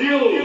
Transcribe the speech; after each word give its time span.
healing. 0.00 0.39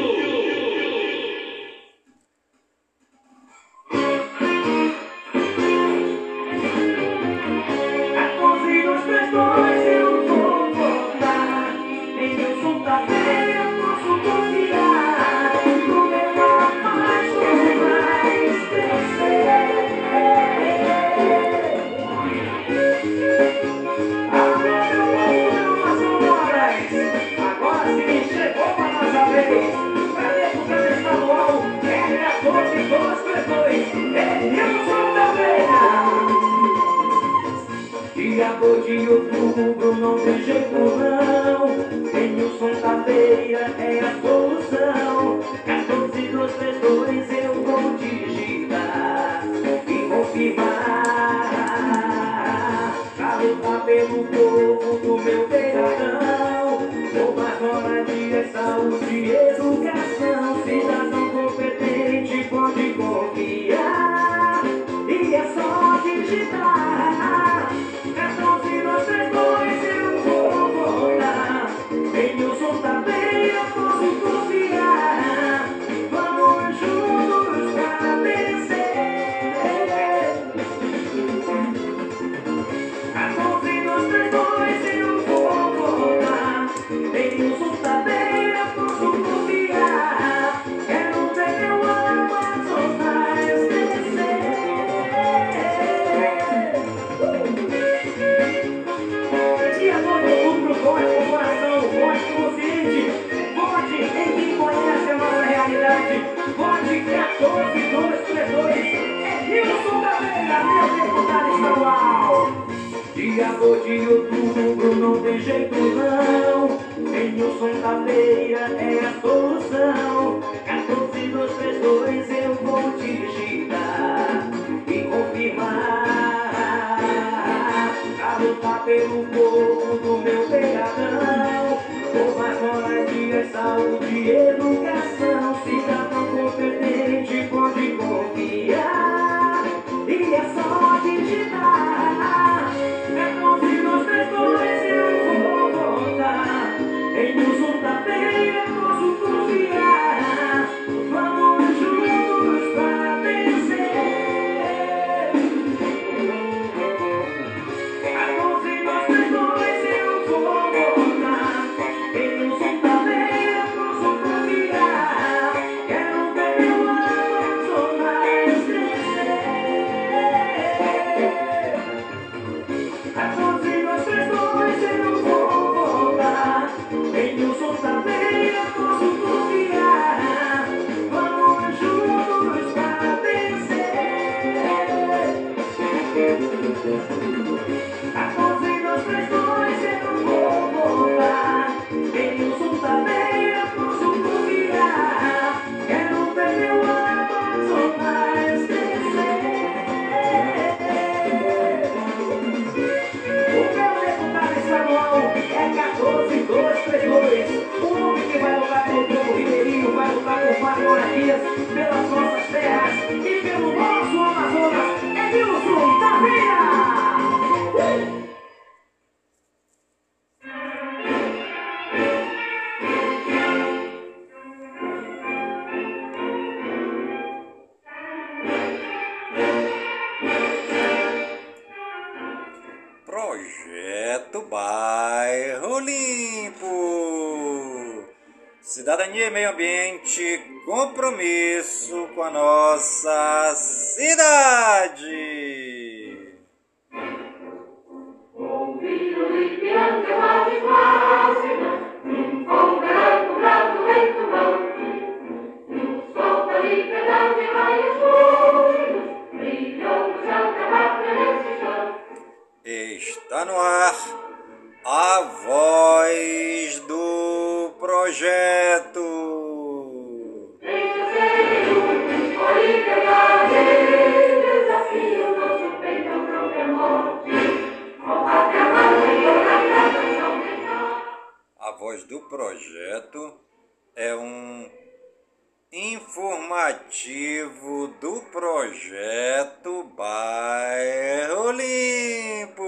do 287.88 288.22
projeto 288.32 289.84
Bairro 289.96 291.52
Limpo. 291.52 292.64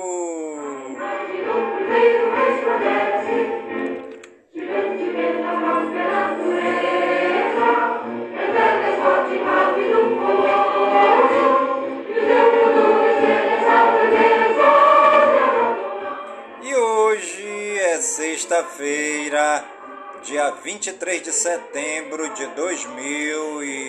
E 16.62 16.76
hoje 16.76 17.80
é 17.80 18.02
sexta-feira, 18.02 19.66
dia 20.24 20.52
23 20.52 21.22
de 21.24 21.32
setembro 21.32 22.30
de 22.34 22.46
2000 22.48 23.64
e 23.64 23.87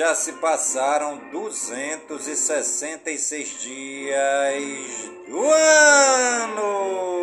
já 0.00 0.14
se 0.14 0.32
passaram 0.32 1.18
266 1.30 3.60
dias 3.60 5.10
do 5.28 5.44
ano. 5.44 7.20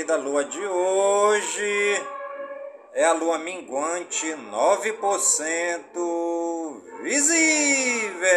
Querida 0.00 0.16
lua 0.16 0.44
de 0.44 0.66
hoje 0.66 2.02
é 2.94 3.04
a 3.04 3.12
lua 3.12 3.38
minguante 3.38 4.34
9% 4.50 6.80
visível. 7.02 8.30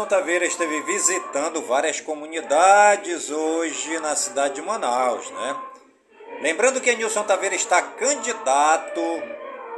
A 0.00 0.02
Nilson 0.02 0.16
Taveira 0.16 0.46
esteve 0.46 0.80
visitando 0.80 1.60
várias 1.60 2.00
comunidades 2.00 3.28
hoje 3.30 3.98
na 3.98 4.16
cidade 4.16 4.54
de 4.54 4.62
Manaus, 4.62 5.30
né? 5.30 5.56
Lembrando 6.40 6.80
que 6.80 6.96
Nilson 6.96 7.22
Taveira 7.24 7.54
está 7.54 7.82
candidato 7.82 9.02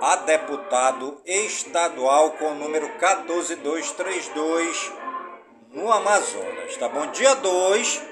a 0.01 0.15
deputado 0.15 1.21
estadual 1.27 2.31
com 2.33 2.53
o 2.53 2.55
número 2.55 2.89
14232 3.01 4.93
no 5.73 5.91
Amazonas, 5.91 6.77
tá 6.77 6.89
bom? 6.89 7.09
Dia 7.09 7.35
2 7.35 8.03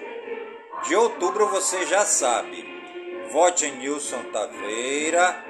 de 0.89 0.97
outubro 0.97 1.47
você 1.47 1.87
já 1.87 2.05
sabe. 2.05 2.69
Vote 3.31 3.67
em 3.67 3.77
Nilson 3.77 4.25
Taveira 4.33 5.45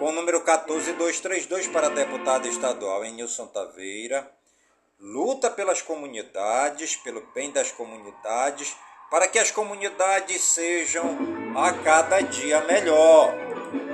com 0.00 0.06
o 0.06 0.12
número 0.12 0.40
14232 0.40 1.68
para 1.68 1.90
deputado 1.90 2.48
estadual 2.48 3.04
em 3.04 3.12
Nilson 3.12 3.46
Taveira 3.46 4.35
luta 4.98 5.50
pelas 5.50 5.82
comunidades, 5.82 6.96
pelo 6.96 7.22
bem 7.34 7.50
das 7.50 7.70
comunidades, 7.70 8.76
para 9.10 9.28
que 9.28 9.38
as 9.38 9.50
comunidades 9.50 10.42
sejam 10.42 11.16
a 11.54 11.72
cada 11.72 12.20
dia 12.20 12.60
melhor. 12.62 13.34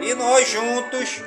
E 0.00 0.14
nós 0.14 0.48
juntos 0.48 1.20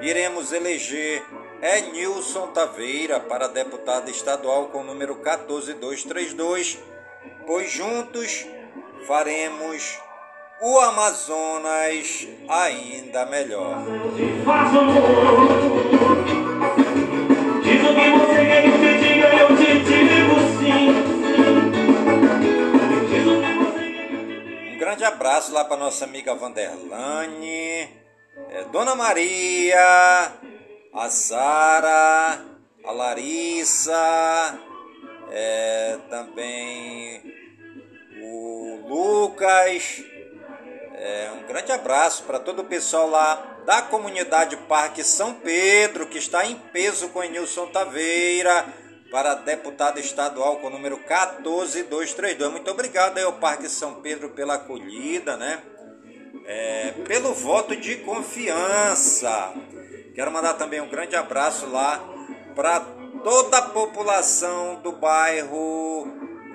iremos 0.00 0.52
eleger 0.52 1.24
é 1.60 1.80
Nilson 1.80 2.48
Taveira 2.48 3.18
para 3.18 3.48
deputado 3.48 4.08
estadual 4.08 4.66
com 4.66 4.80
o 4.80 4.84
número 4.84 5.16
14232, 5.16 6.78
pois 7.46 7.70
juntos 7.70 8.46
faremos 9.06 9.98
o 10.60 10.78
Amazonas 10.78 12.28
ainda 12.48 13.26
melhor. 13.26 13.78
Grande 24.88 25.04
abraço 25.04 25.52
lá 25.52 25.66
para 25.66 25.76
nossa 25.76 26.06
amiga 26.06 26.34
Vanderlane, 26.34 27.90
é, 28.48 28.64
Dona 28.72 28.94
Maria, 28.94 30.32
a 30.94 31.10
Sara, 31.10 32.42
a 32.82 32.90
Larissa, 32.90 34.58
é, 35.30 35.98
também 36.08 37.22
o 38.22 38.80
Lucas. 38.88 40.02
É, 40.94 41.32
um 41.34 41.46
grande 41.46 41.70
abraço 41.70 42.22
para 42.22 42.38
todo 42.38 42.62
o 42.62 42.64
pessoal 42.64 43.10
lá 43.10 43.58
da 43.66 43.82
comunidade 43.82 44.56
Parque 44.56 45.04
São 45.04 45.34
Pedro, 45.34 46.06
que 46.06 46.16
está 46.16 46.46
em 46.46 46.54
peso 46.54 47.10
com 47.10 47.22
Enilson 47.22 47.66
Taveira, 47.66 48.64
para 49.10 49.34
deputado 49.34 49.98
estadual 49.98 50.56
com 50.56 50.66
o 50.66 50.70
número 50.70 50.98
14232. 50.98 52.50
Muito 52.50 52.70
obrigado 52.70 53.18
aí 53.18 53.24
ao 53.24 53.34
Parque 53.34 53.68
São 53.68 54.02
Pedro 54.02 54.30
pela 54.30 54.54
acolhida, 54.54 55.36
né? 55.36 55.62
É, 56.46 56.92
pelo 57.06 57.32
voto 57.32 57.76
de 57.76 57.96
confiança. 57.96 59.52
Quero 60.14 60.30
mandar 60.30 60.54
também 60.54 60.80
um 60.80 60.88
grande 60.88 61.16
abraço 61.16 61.66
lá 61.70 62.02
para 62.54 62.80
toda 63.22 63.58
a 63.58 63.62
população 63.62 64.76
do 64.82 64.92
bairro 64.92 66.06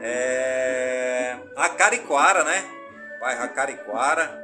é, 0.01 1.37
Acariquara, 1.55 2.43
né? 2.43 2.63
Bairro 3.19 3.43
Acariquara 3.43 4.43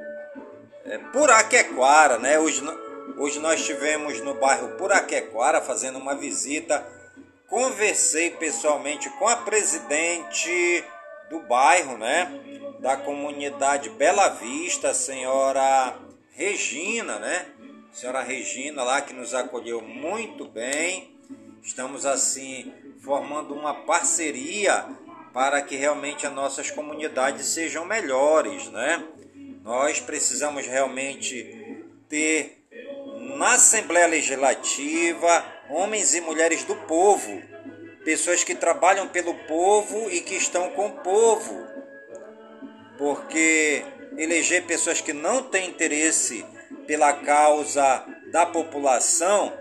é, 0.86 0.98
Puraquequara, 0.98 2.18
né? 2.18 2.39
Hoje, 2.39 2.63
hoje 3.18 3.39
nós 3.39 3.60
estivemos 3.60 4.20
no 4.22 4.36
bairro 4.36 4.70
Puraquequara 4.78 5.62
fazendo 5.62 6.00
uma 6.00 6.16
visita. 6.16 6.84
Conversei 7.50 8.32
pessoalmente 8.32 9.10
com 9.12 9.27
a 9.27 9.38
presidente 9.38 10.84
do 11.29 11.39
bairro, 11.41 11.98
né? 11.98 12.32
Da 12.79 12.96
comunidade 12.96 13.89
Bela 13.89 14.29
Vista, 14.29 14.89
a 14.91 14.94
senhora 14.94 15.98
Regina, 16.32 17.18
né? 17.20 17.46
senhora 17.91 18.22
Regina 18.22 18.84
lá 18.84 19.01
que 19.01 19.13
nos 19.13 19.34
acolheu 19.34 19.82
muito 19.82 20.46
bem. 20.46 21.13
Estamos 21.62 22.06
assim 22.06 22.72
formando 23.01 23.53
uma 23.53 23.74
parceria 23.74 24.86
para 25.34 25.62
que 25.62 25.75
realmente 25.75 26.25
as 26.25 26.34
nossas 26.34 26.72
comunidades 26.72 27.48
sejam 27.48 27.84
melhores, 27.84 28.70
né? 28.70 29.03
Nós 29.63 30.00
precisamos 30.00 30.65
realmente 30.65 31.84
ter 32.08 32.63
na 33.38 33.53
Assembleia 33.53 34.08
Legislativa 34.08 35.44
homens 35.70 36.16
e 36.16 36.22
mulheres 36.22 36.64
do 36.64 36.76
povo, 36.76 37.42
pessoas 38.04 38.44
que 38.44 38.56
trabalham 38.56 39.08
pelo 39.08 39.34
povo 39.46 40.10
e 40.10 40.22
que 40.22 40.36
estão 40.36 40.72
com 40.72 40.88
o 40.88 41.00
povo. 41.00 41.68
Porque 42.98 43.86
eleger 44.18 44.66
pessoas 44.66 45.00
que 45.00 45.14
não 45.14 45.44
têm 45.44 45.70
interesse 45.70 46.46
pela 46.86 47.14
causa 47.14 48.06
da 48.32 48.46
população 48.46 49.54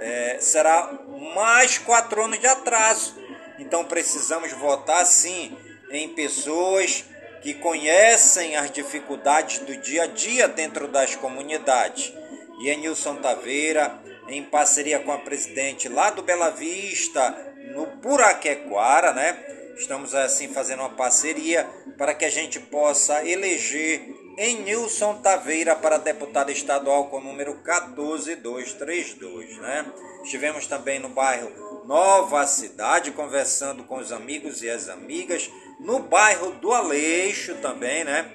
é, 0.00 0.38
será 0.40 0.92
mais 1.34 1.78
quatro 1.78 2.22
anos 2.22 2.38
de 2.38 2.46
atraso. 2.46 3.16
Então 3.58 3.84
precisamos 3.84 4.52
votar 4.52 5.04
sim 5.06 5.56
em 5.90 6.08
pessoas 6.10 7.04
que 7.42 7.54
conhecem 7.54 8.56
as 8.56 8.70
dificuldades 8.70 9.58
do 9.60 9.76
dia 9.76 10.04
a 10.04 10.06
dia 10.06 10.48
dentro 10.48 10.88
das 10.88 11.14
comunidades. 11.14 12.12
E 12.60 12.68
Enilson 12.68 13.16
Taveira, 13.16 13.98
em 14.28 14.42
parceria 14.42 14.98
com 15.00 15.12
a 15.12 15.18
presidente 15.18 15.88
lá 15.88 16.10
do 16.10 16.22
Bela 16.22 16.50
Vista, 16.50 17.54
no 17.74 17.86
Puraquequara, 17.98 19.12
né? 19.12 19.36
Estamos 19.76 20.14
assim 20.14 20.48
fazendo 20.48 20.80
uma 20.80 20.90
parceria 20.90 21.68
para 21.98 22.14
que 22.14 22.24
a 22.24 22.30
gente 22.30 22.60
possa 22.60 23.24
eleger 23.28 24.02
Enilson 24.36 25.20
Taveira 25.20 25.74
para 25.76 25.98
deputado 25.98 26.50
estadual 26.50 27.08
com 27.08 27.18
o 27.18 27.24
número 27.24 27.54
14232, 27.62 29.58
né? 29.58 29.84
Estivemos 30.22 30.66
também 30.66 30.98
no 30.98 31.08
bairro 31.08 31.84
Nova 31.86 32.46
Cidade 32.46 33.10
conversando 33.10 33.84
com 33.84 33.98
os 33.98 34.10
amigos 34.12 34.62
e 34.62 34.70
as 34.70 34.88
amigas 34.88 35.50
no 35.80 35.98
bairro 36.00 36.52
do 36.52 36.72
Aleixo 36.72 37.56
também, 37.56 38.04
né? 38.04 38.32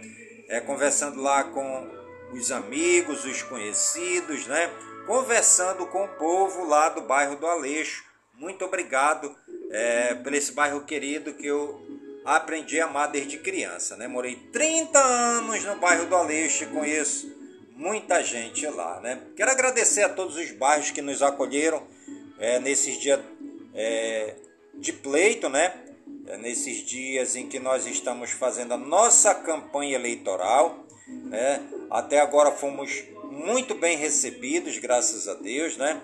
É, 0.48 0.60
conversando 0.60 1.22
lá 1.22 1.44
com 1.44 1.90
os 2.32 2.52
amigos, 2.52 3.26
os 3.26 3.42
conhecidos, 3.44 4.46
né? 4.48 4.70
Conversando 5.10 5.88
com 5.88 6.04
o 6.04 6.08
povo 6.08 6.66
lá 6.66 6.90
do 6.90 7.02
bairro 7.02 7.36
do 7.36 7.48
Aleixo. 7.48 8.06
Muito 8.36 8.64
obrigado 8.64 9.36
é, 9.72 10.14
por 10.14 10.32
esse 10.36 10.52
bairro 10.52 10.82
querido 10.82 11.34
que 11.34 11.48
eu 11.48 11.82
aprendi 12.24 12.80
a 12.80 12.86
amar 12.86 13.10
desde 13.10 13.40
criança, 13.40 13.98
né? 13.98 14.08
Morei 14.08 14.36
30 14.54 15.00
anos 15.00 15.64
no 15.64 15.78
bairro 15.78 16.06
do 16.06 16.16
Aleixo 16.16 16.64
e 16.64 16.68
conheço 16.68 17.36
muita 17.72 18.22
gente 18.22 18.68
lá, 18.68 19.00
né? 19.00 19.20
Quero 19.36 19.50
agradecer 19.50 20.04
a 20.04 20.10
todos 20.10 20.36
os 20.36 20.52
bairros 20.52 20.92
que 20.92 21.02
nos 21.02 21.24
acolheram 21.24 21.82
é, 22.38 22.60
nesses 22.60 23.00
dias 23.00 23.20
é, 23.74 24.36
de 24.76 24.94
pleito, 24.94 25.50
né? 25.50 25.74
É, 26.28 26.38
nesses 26.38 26.86
dias 26.86 27.36
em 27.36 27.50
que 27.50 27.58
nós 27.58 27.88
estamos 27.88 28.30
fazendo 28.30 28.76
a 28.76 28.78
nossa 28.78 29.34
campanha 29.34 29.96
eleitoral, 29.96 30.86
né? 31.08 31.68
Até 31.90 32.22
agora 32.22 32.52
fomos 32.52 33.06
muito 33.40 33.74
bem 33.74 33.98
recebidos, 33.98 34.78
graças 34.78 35.28
a 35.28 35.34
Deus, 35.34 35.78
né? 35.78 36.02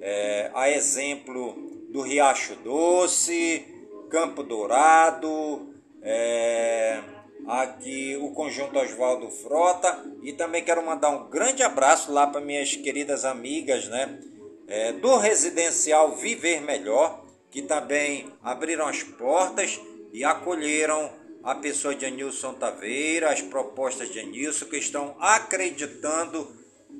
É, 0.00 0.50
a 0.54 0.70
exemplo 0.70 1.54
do 1.90 2.00
Riacho 2.00 2.56
Doce, 2.56 3.64
Campo 4.10 4.42
Dourado, 4.42 5.74
é, 6.02 7.00
aqui 7.46 8.16
o 8.20 8.30
Conjunto 8.30 8.78
Oswaldo 8.78 9.30
Frota 9.30 10.02
e 10.22 10.32
também 10.32 10.64
quero 10.64 10.84
mandar 10.84 11.10
um 11.10 11.28
grande 11.28 11.62
abraço 11.62 12.10
lá 12.10 12.26
para 12.26 12.40
minhas 12.40 12.74
queridas 12.74 13.24
amigas, 13.24 13.86
né? 13.88 14.18
É, 14.66 14.92
do 14.92 15.16
Residencial 15.18 16.16
Viver 16.16 16.62
Melhor, 16.62 17.24
que 17.50 17.62
também 17.62 18.32
abriram 18.42 18.86
as 18.86 19.02
portas 19.02 19.78
e 20.12 20.24
acolheram 20.24 21.10
a 21.42 21.54
pessoa 21.54 21.94
de 21.94 22.04
Anilson 22.06 22.54
Taveira, 22.54 23.30
as 23.30 23.40
propostas 23.40 24.10
de 24.10 24.20
Anilson, 24.20 24.66
que 24.66 24.76
estão 24.76 25.16
acreditando 25.18 26.57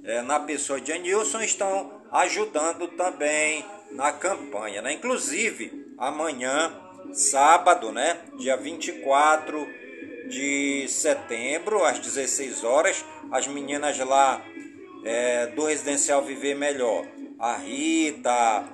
é, 0.08 0.22
na 0.22 0.40
pessoa 0.40 0.80
de 0.80 0.90
Anilson, 0.90 1.42
estão 1.42 2.00
ajudando 2.10 2.88
também 2.88 3.62
na 3.92 4.10
campanha. 4.10 4.80
Né? 4.80 4.94
Inclusive, 4.94 5.92
amanhã, 5.98 6.72
sábado, 7.12 7.92
né, 7.92 8.18
dia 8.38 8.56
24 8.56 9.68
de 10.30 10.88
setembro, 10.88 11.84
às 11.84 11.98
16 11.98 12.64
horas, 12.64 13.04
as 13.30 13.46
meninas 13.46 13.98
lá 13.98 14.42
é, 15.04 15.48
do 15.48 15.66
Residencial 15.66 16.22
Viver 16.22 16.54
Melhor, 16.54 17.06
a 17.38 17.56
Rita, 17.56 18.64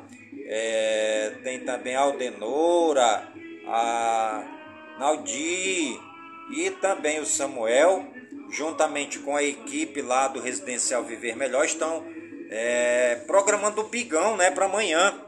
é, 0.46 1.32
tem 1.42 1.60
também 1.60 1.96
a 1.96 2.00
Aldenora, 2.00 3.28
a 3.66 4.42
Naldi 4.98 5.98
e 6.50 6.70
também 6.80 7.18
o 7.18 7.26
Samuel, 7.26 8.06
juntamente 8.54 9.18
com 9.18 9.36
a 9.36 9.42
equipe 9.42 10.00
lá 10.00 10.28
do 10.28 10.40
Residencial 10.40 11.02
Viver 11.02 11.36
Melhor, 11.36 11.64
estão 11.64 12.04
é, 12.48 13.16
programando 13.26 13.80
o 13.80 13.88
Bigão 13.88 14.36
né, 14.36 14.50
para 14.50 14.66
amanhã. 14.66 15.20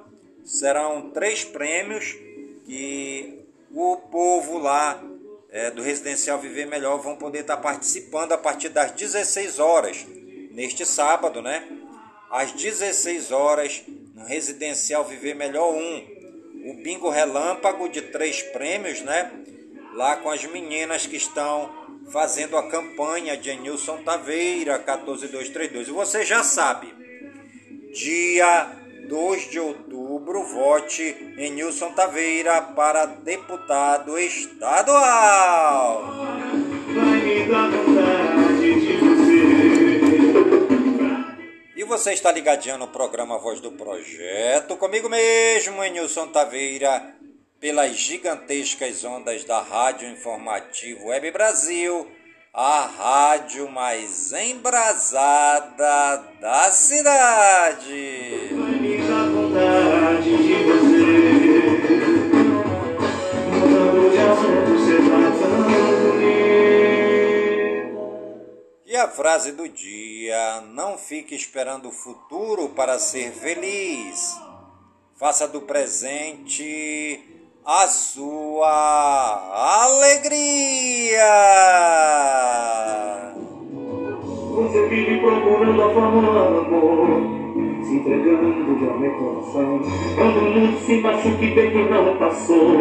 Serão 0.45 1.11
três 1.11 1.45
prêmios 1.45 2.16
que 2.64 3.40
o 3.73 3.97
povo 3.97 4.59
lá 4.59 5.02
é, 5.50 5.71
do 5.71 5.83
Residencial 5.83 6.38
Viver 6.38 6.66
Melhor 6.66 6.99
vão 6.99 7.16
poder 7.16 7.40
estar 7.40 7.56
participando 7.56 8.33
a 8.33 8.38
partir 8.38 8.68
das 8.68 8.92
16 8.92 9.59
horas, 9.59 10.06
neste 10.52 10.87
sábado, 10.87 11.42
né? 11.42 11.66
Às 12.30 12.52
16 12.52 13.33
horas, 13.33 13.83
no 14.14 14.25
Residencial 14.25 15.04
Viver 15.04 15.35
Melhor 15.35 15.75
1. 15.75 16.16
O 16.71 16.75
Bingo 16.83 17.09
Relâmpago 17.09 17.88
de 17.88 18.02
três 18.02 18.42
prêmios, 18.42 19.00
né? 19.00 19.33
Lá 19.95 20.16
com 20.16 20.30
as 20.30 20.45
meninas 20.45 21.06
que 21.06 21.16
estão 21.16 21.86
fazendo 22.11 22.57
a 22.57 22.69
campanha 22.69 23.37
de 23.37 23.55
Nilson 23.57 24.03
Taveira 24.03 24.79
14232. 24.79 25.89
E 25.89 25.91
você 25.91 26.25
já 26.25 26.43
sabe, 26.43 26.95
dia 27.93 28.71
2 29.09 29.51
de 29.51 29.61
outubro, 29.61 30.43
vote 30.45 31.35
em 31.39 31.53
Nilson 31.53 31.93
Taveira 31.93 32.61
para 32.63 33.07
deputado 33.07 34.19
estadual. 34.19 36.05
E 41.77 41.85
você 41.85 42.13
está 42.13 42.33
ligadinho 42.33 42.79
no 42.79 42.89
programa 42.89 43.39
Voz 43.39 43.61
do 43.61 43.71
Projeto, 43.73 44.77
comigo 44.77 45.09
mesmo, 45.09 45.83
Nilson 45.85 46.29
Taveira, 46.29 47.15
pelas 47.61 47.97
gigantescas 47.97 49.05
ondas 49.05 49.45
da 49.45 49.61
Rádio 49.61 50.09
Informativo 50.11 51.07
Web 51.07 51.31
Brasil, 51.31 52.07
a 52.53 52.87
rádio 52.87 53.71
mais 53.71 54.33
embrasada 54.33 56.25
da 56.41 56.71
cidade. 56.71 58.51
E 68.87 68.97
a 68.97 69.09
frase 69.09 69.53
do 69.53 69.69
dia: 69.69 70.63
não 70.73 70.97
fique 70.97 71.35
esperando 71.35 71.89
o 71.89 71.93
futuro 71.93 72.71
para 72.71 72.99
ser 72.99 73.33
feliz. 73.33 74.41
Faça 75.15 75.49
do 75.49 75.63
presente 75.63 77.46
a 77.66 77.88
sua 77.88 79.42
alegria. 79.82 81.18
Você 84.54 84.87
vive 84.87 85.18
procurando 85.18 85.82
a 85.82 85.90
fama, 85.92 86.58
amor 86.58 87.37
se 87.82 87.94
entregando 87.96 88.78
de 88.78 88.88
alma 88.88 89.06
e 89.06 89.11
coração. 89.11 89.80
Quando 90.14 90.38
o 90.38 90.50
mundo 90.50 90.78
se 90.87 91.00
machuca 91.00 91.44
e 91.44 91.54
vê 91.54 91.70
que 91.70 91.78
não 91.90 92.16
passou, 92.16 92.76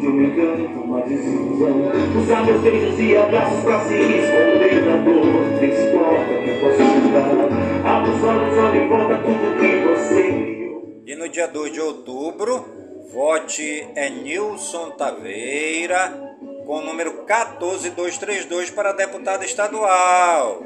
de 0.00 0.08
um 0.08 0.22
engano, 0.24 0.82
uma 0.82 1.00
desilusão. 1.02 1.92
Usar 2.20 2.44
meus 2.44 2.60
beijos 2.60 2.98
e 2.98 3.16
abraços 3.16 3.62
pra 3.62 3.80
se 3.84 3.94
esconder 3.94 4.84
da 4.84 4.96
dor. 4.96 5.60
Nem 5.60 5.72
se 5.72 5.82
importa 5.88 6.24
que 6.24 6.50
eu 6.50 6.60
posso 6.60 6.82
ajudar. 6.82 7.88
Abre 7.88 8.10
os 8.10 8.24
olhos, 8.24 8.58
olha 8.58 8.78
em 8.78 8.88
volta 8.88 9.16
tudo 9.18 9.60
que 9.60 9.76
você 9.86 10.22
criou. 10.22 11.02
E 11.06 11.14
no 11.14 11.28
dia 11.28 11.46
2 11.46 11.72
de 11.72 11.80
outubro, 11.80 12.77
vote 13.12 13.88
é 13.94 14.10
Nilson 14.10 14.90
Taveira 14.90 16.36
com 16.66 16.78
o 16.78 16.84
número 16.84 17.24
14232 17.24 18.70
para 18.70 18.92
deputado 18.92 19.44
estadual. 19.44 20.62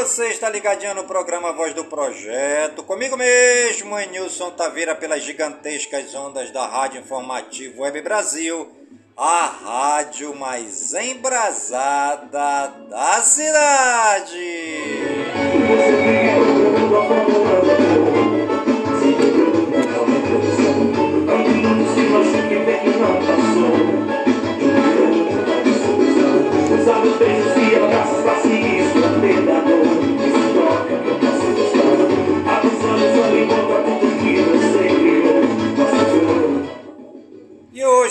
Você 0.00 0.28
está 0.28 0.48
ligadinho 0.48 0.94
no 0.94 1.04
programa 1.04 1.52
Voz 1.52 1.74
do 1.74 1.84
Projeto, 1.84 2.82
comigo 2.82 3.18
mesmo, 3.18 3.98
Nilson 3.98 4.50
Taveira, 4.52 4.94
pelas 4.94 5.22
gigantescas 5.22 6.14
ondas 6.14 6.50
da 6.50 6.66
Rádio 6.66 7.00
Informativo 7.00 7.82
Web 7.82 8.00
Brasil 8.00 8.66
a 9.14 9.44
rádio 9.44 10.34
mais 10.34 10.94
embrasada 10.94 12.68
da 12.88 13.20
cidade. 13.20 14.38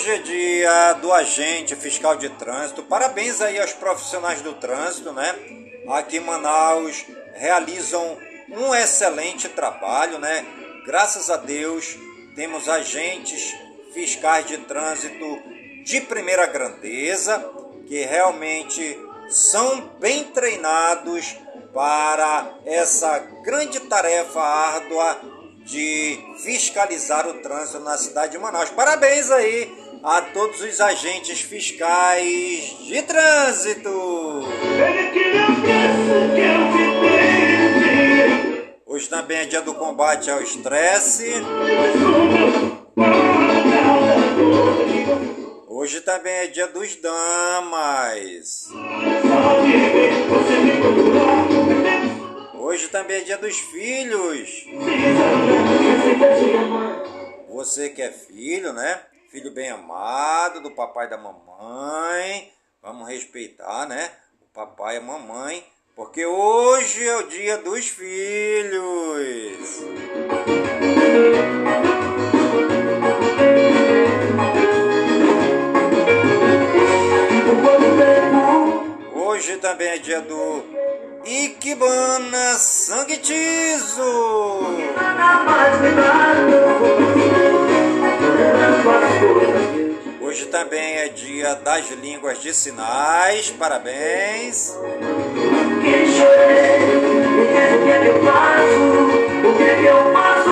Hoje 0.09 0.15
é 0.15 0.17
dia 0.17 0.93
do 0.93 1.13
agente 1.13 1.75
fiscal 1.75 2.15
de 2.15 2.29
trânsito. 2.29 2.81
Parabéns 2.81 3.41
aí 3.41 3.59
aos 3.59 3.73
profissionais 3.73 4.41
do 4.41 4.53
trânsito, 4.53 5.13
né? 5.13 5.35
Aqui 5.89 6.17
em 6.17 6.21
Manaus 6.21 7.05
realizam 7.35 8.17
um 8.49 8.73
excelente 8.73 9.47
trabalho, 9.49 10.17
né? 10.17 10.43
Graças 10.85 11.29
a 11.29 11.37
Deus 11.37 11.95
temos 12.35 12.67
agentes 12.67 13.55
fiscais 13.93 14.47
de 14.47 14.57
trânsito 14.57 15.25
de 15.83 16.01
primeira 16.01 16.47
grandeza 16.47 17.45
que 17.87 18.03
realmente 18.03 18.97
são 19.29 19.81
bem 19.99 20.23
treinados 20.23 21.37
para 21.71 22.51
essa 22.65 23.19
grande 23.43 23.79
tarefa 23.81 24.41
árdua 24.41 25.21
de 25.65 26.19
fiscalizar 26.43 27.27
o 27.27 27.35
trânsito 27.41 27.79
na 27.81 27.95
cidade 27.95 28.31
de 28.31 28.39
Manaus. 28.39 28.71
Parabéns 28.71 29.29
aí 29.29 29.78
a 30.03 30.21
todos 30.21 30.61
os 30.61 30.79
agentes 30.79 31.41
fiscais 31.41 32.75
de 32.85 33.01
trânsito. 33.01 33.89
Eu 38.87 39.07
também 39.09 39.37
é 39.37 39.45
dia 39.45 39.61
do 39.61 39.73
combate 39.73 40.29
ao 40.29 40.41
estresse. 40.41 41.33
Hoje 45.67 46.01
também 46.01 46.33
é 46.33 46.47
dia 46.47 46.67
dos 46.67 46.95
damas. 46.97 48.67
Hoje 52.53 52.87
também 52.89 53.17
é 53.17 53.21
dia 53.21 53.37
dos 53.37 53.57
filhos. 53.57 54.65
Você 57.49 57.89
que 57.89 58.01
é 58.01 58.11
filho, 58.11 58.73
né? 58.73 58.99
Filho 59.29 59.51
bem 59.51 59.69
amado 59.69 60.59
do 60.59 60.71
papai 60.71 61.05
e 61.05 61.09
da 61.11 61.17
mamãe. 61.17 62.51
Vamos 62.81 63.07
respeitar, 63.07 63.85
né? 63.85 64.09
O 64.41 64.45
papai 64.51 64.95
e 64.95 64.97
a 64.97 65.01
mamãe. 65.01 65.63
Porque 65.95 66.25
hoje 66.25 67.07
é 67.07 67.15
o 67.15 67.27
dia 67.27 67.59
dos 67.59 67.87
filhos. 67.89 68.81
Hoje 79.13 79.57
também 79.57 79.89
é 79.89 79.97
dia 79.99 80.21
do 80.21 80.63
Ikebana 81.23 82.57
Sangitizo. 82.57 84.01
Hoje 90.21 90.45
também 90.45 90.97
é 90.97 91.09
dia 91.09 91.55
das 91.55 91.89
línguas 91.91 92.41
de 92.41 92.53
sinais. 92.53 93.49
Parabéns. 93.49 94.77
Que 95.81 96.07
chorei, 96.11 96.97
o 96.97 97.47
que 97.47 97.91
é 97.91 97.99
que 97.99 98.07
eu 98.07 98.23
faço? 98.23 99.47
O 99.47 99.57
que 99.57 99.63
é 99.63 99.75
que 99.75 99.85
eu 99.85 100.13
faço 100.13 100.49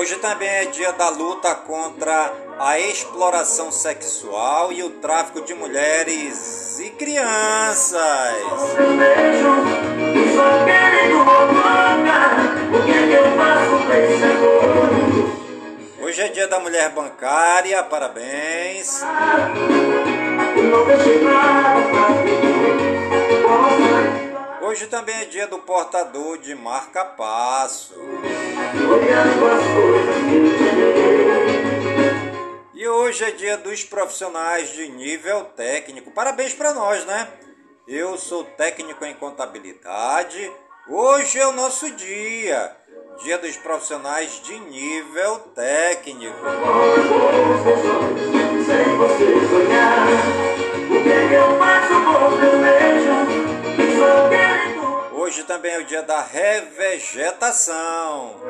Hoje 0.00 0.16
também 0.16 0.48
é 0.48 0.64
dia 0.64 0.92
da 0.92 1.10
luta 1.10 1.54
contra 1.54 2.32
a 2.58 2.80
exploração 2.80 3.70
sexual 3.70 4.72
e 4.72 4.82
o 4.82 4.88
tráfico 4.88 5.42
de 5.42 5.52
mulheres 5.52 6.80
e 6.80 6.88
crianças. 6.88 8.00
Hoje 16.10 16.22
é 16.22 16.28
dia 16.28 16.48
da 16.48 16.58
mulher 16.58 16.90
bancária, 16.90 17.84
parabéns. 17.84 19.00
Hoje 24.60 24.88
também 24.88 25.14
é 25.20 25.24
dia 25.26 25.46
do 25.46 25.60
portador 25.60 26.38
de 26.38 26.52
marca-passo. 26.56 27.94
E 32.74 32.88
hoje 32.88 33.22
é 33.22 33.30
dia 33.30 33.56
dos 33.56 33.84
profissionais 33.84 34.70
de 34.70 34.88
nível 34.88 35.44
técnico. 35.44 36.10
Parabéns 36.10 36.52
para 36.52 36.74
nós, 36.74 37.06
né? 37.06 37.28
Eu 37.86 38.18
sou 38.18 38.42
técnico 38.42 39.04
em 39.04 39.14
contabilidade. 39.14 40.50
Hoje 40.88 41.38
é 41.38 41.46
o 41.46 41.52
nosso 41.52 41.88
dia. 41.92 42.79
Dia 43.18 43.38
dos 43.38 43.56
profissionais 43.58 44.40
de 44.42 44.58
nível 44.60 45.38
técnico. 45.54 46.36
Hoje 55.12 55.44
também 55.44 55.72
é 55.72 55.78
o 55.78 55.84
dia 55.84 56.02
da 56.02 56.22
revegetação. 56.22 58.40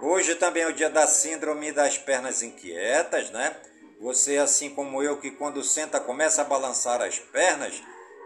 Hoje 0.00 0.34
também 0.34 0.64
é 0.64 0.68
o 0.68 0.72
dia 0.72 0.90
da 0.90 1.06
síndrome 1.06 1.72
das 1.72 1.96
pernas 1.96 2.42
inquietas, 2.42 3.30
né? 3.30 3.56
Você, 4.00 4.36
assim 4.36 4.70
como 4.70 5.02
eu, 5.02 5.16
que 5.16 5.28
quando 5.32 5.60
senta 5.64 5.98
começa 5.98 6.42
a 6.42 6.44
balançar 6.44 7.02
as 7.02 7.18
pernas 7.18 7.82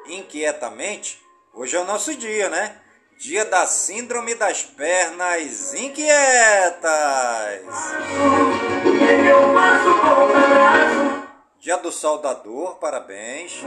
inquietamente, 0.07 1.19
hoje 1.55 1.75
é 1.75 1.81
o 1.81 1.87
nosso 1.87 2.15
dia, 2.15 2.51
né? 2.51 2.77
Dia 3.19 3.47
da 3.47 3.67
síndrome 3.67 4.35
das 4.35 4.63
pernas 4.63 5.73
inquietas. 5.73 6.83
Dia 11.59 11.77
do 11.79 11.91
Saudador, 11.91 12.75
parabéns. 12.77 13.63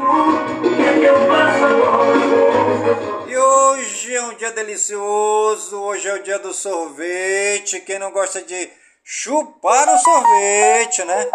E 3.28 3.38
hoje 3.38 4.14
é 4.14 4.22
um 4.22 4.36
dia 4.36 4.52
delicioso. 4.52 5.82
Hoje 5.82 6.08
é 6.08 6.14
o 6.14 6.22
dia 6.22 6.38
do 6.38 6.54
sorvete. 6.54 7.80
Quem 7.80 7.98
não 7.98 8.12
gosta 8.12 8.44
de 8.44 8.70
chupar 9.08 9.88
o 9.88 9.98
sorvete, 10.00 11.06
né? 11.06 11.30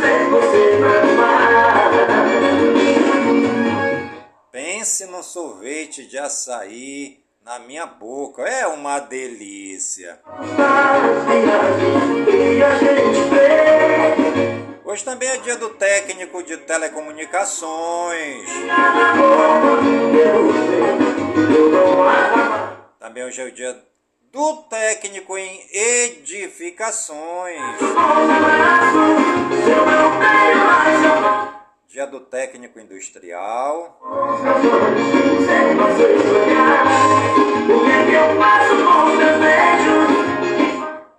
Sem 0.00 0.30
você 0.30 0.78
Pense 4.52 5.06
no 5.06 5.24
sorvete 5.24 6.06
de 6.06 6.16
açaí 6.16 7.18
na 7.44 7.58
minha 7.58 7.86
boca. 7.86 8.42
É 8.42 8.68
uma 8.68 9.00
delícia. 9.00 10.20
Hoje 14.84 15.04
também 15.04 15.28
é 15.28 15.38
dia 15.38 15.56
do 15.56 15.70
técnico 15.70 16.44
de 16.44 16.56
telecomunicações. 16.58 18.48
Também 23.00 23.24
hoje 23.24 23.40
é 23.40 23.44
o 23.44 23.52
dia 23.52 23.89
do 24.32 24.56
técnico 24.68 25.36
em 25.36 25.60
edificações. 25.72 27.60
Dia 31.88 32.06
do 32.06 32.20
técnico 32.20 32.78
industrial. 32.78 33.98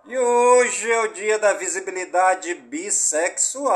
E 0.07 0.17
hoje 0.17 0.91
é 0.91 1.01
o 1.01 1.07
dia 1.09 1.37
da 1.37 1.53
visibilidade 1.53 2.53
bissexual. 2.55 3.75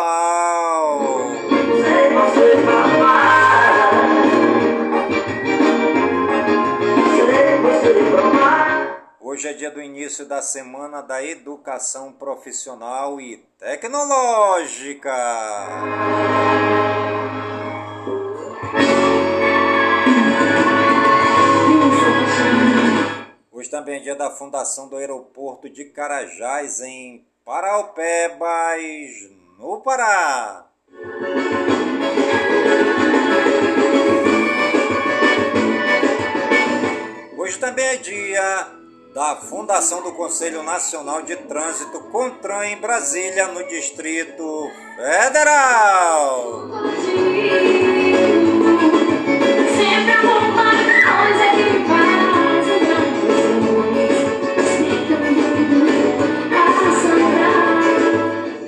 Sem 1.83 2.13
você 2.13 2.55
Hoje 9.35 9.49
é 9.49 9.53
dia 9.53 9.69
do 9.69 9.81
início 9.81 10.25
da 10.25 10.41
Semana 10.41 11.01
da 11.01 11.21
Educação 11.21 12.13
Profissional 12.13 13.19
e 13.19 13.35
Tecnológica. 13.59 15.13
Hoje 23.51 23.69
também 23.69 23.97
é 23.97 23.99
dia 23.99 24.15
da 24.15 24.29
fundação 24.29 24.87
do 24.87 24.95
aeroporto 24.95 25.69
de 25.69 25.83
Carajás, 25.83 26.79
em 26.79 27.27
Paraupebas, 27.43 29.11
no 29.59 29.81
Pará. 29.81 30.65
Hoje 37.37 37.59
também 37.59 37.85
é 37.85 37.97
dia 37.97 38.84
da 39.15 39.37
Fundação 39.37 40.03
do 40.03 40.11
Conselho 40.11 40.61
Nacional 40.61 41.21
de 41.21 41.37
Trânsito 41.37 42.01
Contran 42.11 42.65
em 42.65 42.75
Brasília, 42.75 43.47
no 43.47 43.65
Distrito 43.65 44.69
Federal. 44.97 46.67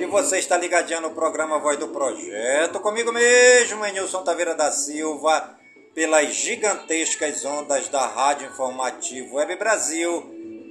E 0.00 0.06
você 0.06 0.38
está 0.38 0.56
ligadinho 0.56 1.02
no 1.02 1.10
programa 1.10 1.58
Voz 1.58 1.76
do 1.76 1.88
Projeto, 1.88 2.80
comigo 2.80 3.12
mesmo, 3.12 3.84
Enilson 3.84 4.24
Taveira 4.24 4.54
da 4.54 4.72
Silva, 4.72 5.58
pelas 5.94 6.34
gigantescas 6.34 7.44
ondas 7.44 7.90
da 7.90 8.06
Rádio 8.06 8.48
Informativo 8.48 9.36
Web 9.36 9.56
Brasil 9.56 10.37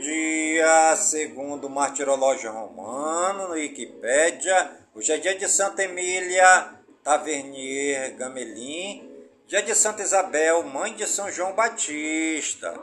Dia, 0.00 0.96
segundo 0.96 1.66
o 1.66 1.70
Martirológio 1.70 2.50
Romano, 2.50 3.48
no 3.48 3.52
Wikipédia. 3.52 4.70
Hoje 4.94 5.12
é 5.12 5.18
dia 5.18 5.34
de 5.34 5.46
Santa 5.46 5.84
Emília 5.84 6.72
Tavernier 7.04 8.16
Gamelin, 8.16 9.06
dia 9.46 9.60
de 9.62 9.74
Santa 9.74 10.00
Isabel, 10.00 10.62
mãe 10.62 10.94
de 10.94 11.06
São 11.06 11.30
João 11.30 11.52
Batista, 11.52 12.80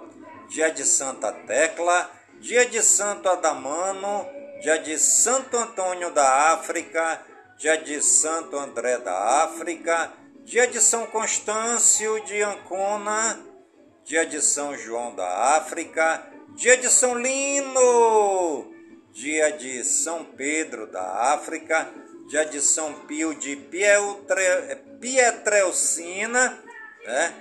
dia 0.48 0.70
de 0.70 0.86
Santa 0.86 1.32
Tecla, 1.32 2.08
dia 2.40 2.68
de 2.68 2.84
Santo 2.84 3.28
Adamano, 3.30 4.24
dia 4.62 4.78
de 4.78 5.00
Santo 5.00 5.58
Antônio 5.58 6.12
da 6.12 6.54
África, 6.54 7.20
dia 7.58 7.80
de 7.80 8.00
Santo 8.00 8.60
André 8.60 9.00
da 9.00 9.44
África, 9.44 10.14
dia 10.44 10.68
de 10.68 10.80
São 10.80 11.08
Constâncio 11.08 12.24
de 12.26 12.44
Ancona, 12.44 13.40
dia 14.04 14.24
de 14.24 14.40
São 14.40 14.78
João 14.78 15.16
da 15.16 15.58
África, 15.58 16.32
dia 16.56 16.78
de 16.78 16.90
São 16.90 17.18
Lino, 17.18 18.74
dia 19.12 19.52
de 19.52 19.84
São 19.84 20.26
Pedro 20.26 20.88
da 20.88 21.34
África, 21.34 21.90
dia 22.28 22.46
de 22.46 22.62
São 22.62 22.94
Pio 23.06 23.34
de 23.36 23.56
Pietre, 23.56 24.44
Pietrelcina, 25.00 26.60
né? 27.06 27.34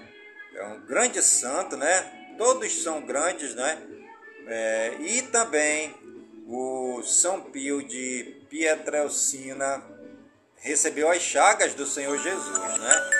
É 0.54 0.64
um 0.66 0.80
grande 0.80 1.22
santo, 1.22 1.76
né? 1.76 2.34
Todos 2.36 2.82
são 2.82 3.00
grandes, 3.02 3.54
né? 3.54 3.78
É, 4.46 4.96
e 5.00 5.22
também 5.22 5.94
o 6.46 7.02
São 7.02 7.40
Pio 7.40 7.82
de 7.82 8.42
Pietrelcina 8.50 9.82
recebeu 10.56 11.10
as 11.10 11.22
chagas 11.22 11.74
do 11.74 11.86
Senhor 11.86 12.18
Jesus, 12.18 12.78
né? 12.78 13.10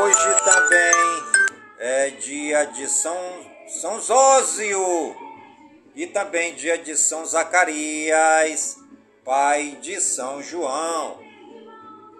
Hoje 0.00 0.44
também 0.44 1.40
é 1.78 2.10
dia 2.10 2.64
de 2.64 2.88
São, 2.88 3.49
São 3.70 4.00
Zósio 4.00 5.16
e 5.94 6.04
também 6.04 6.54
dia 6.56 6.76
de 6.76 6.96
São 6.96 7.24
Zacarias, 7.24 8.76
pai 9.24 9.78
de 9.80 10.00
São 10.00 10.42
João. 10.42 11.20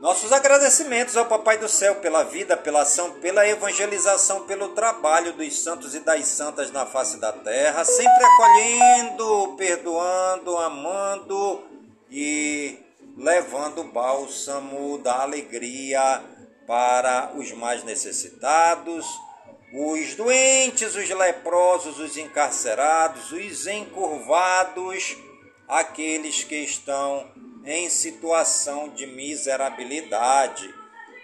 Nossos 0.00 0.32
agradecimentos 0.32 1.16
ao 1.16 1.26
Papai 1.26 1.58
do 1.58 1.68
Céu 1.68 1.96
pela 1.96 2.22
vida, 2.22 2.56
pela 2.56 2.82
ação, 2.82 3.14
pela 3.20 3.46
evangelização, 3.46 4.46
pelo 4.46 4.68
trabalho 4.70 5.32
dos 5.32 5.60
santos 5.60 5.94
e 5.94 6.00
das 6.00 6.24
santas 6.26 6.70
na 6.70 6.86
face 6.86 7.18
da 7.18 7.32
terra, 7.32 7.84
sempre 7.84 8.24
acolhendo, 8.24 9.56
perdoando, 9.58 10.56
amando 10.56 11.64
e 12.08 12.78
levando 13.16 13.80
o 13.80 13.92
bálsamo 13.92 14.98
da 14.98 15.20
alegria 15.20 16.22
para 16.64 17.32
os 17.34 17.50
mais 17.52 17.82
necessitados, 17.82 19.04
os 19.72 20.14
doentes, 20.14 20.96
os 20.96 21.08
leprosos, 21.08 21.98
os 21.98 22.16
encarcerados, 22.16 23.30
os 23.30 23.66
encurvados, 23.66 25.16
aqueles 25.68 26.42
que 26.42 26.56
estão 26.56 27.30
em 27.64 27.88
situação 27.88 28.88
de 28.88 29.06
miserabilidade. 29.06 30.74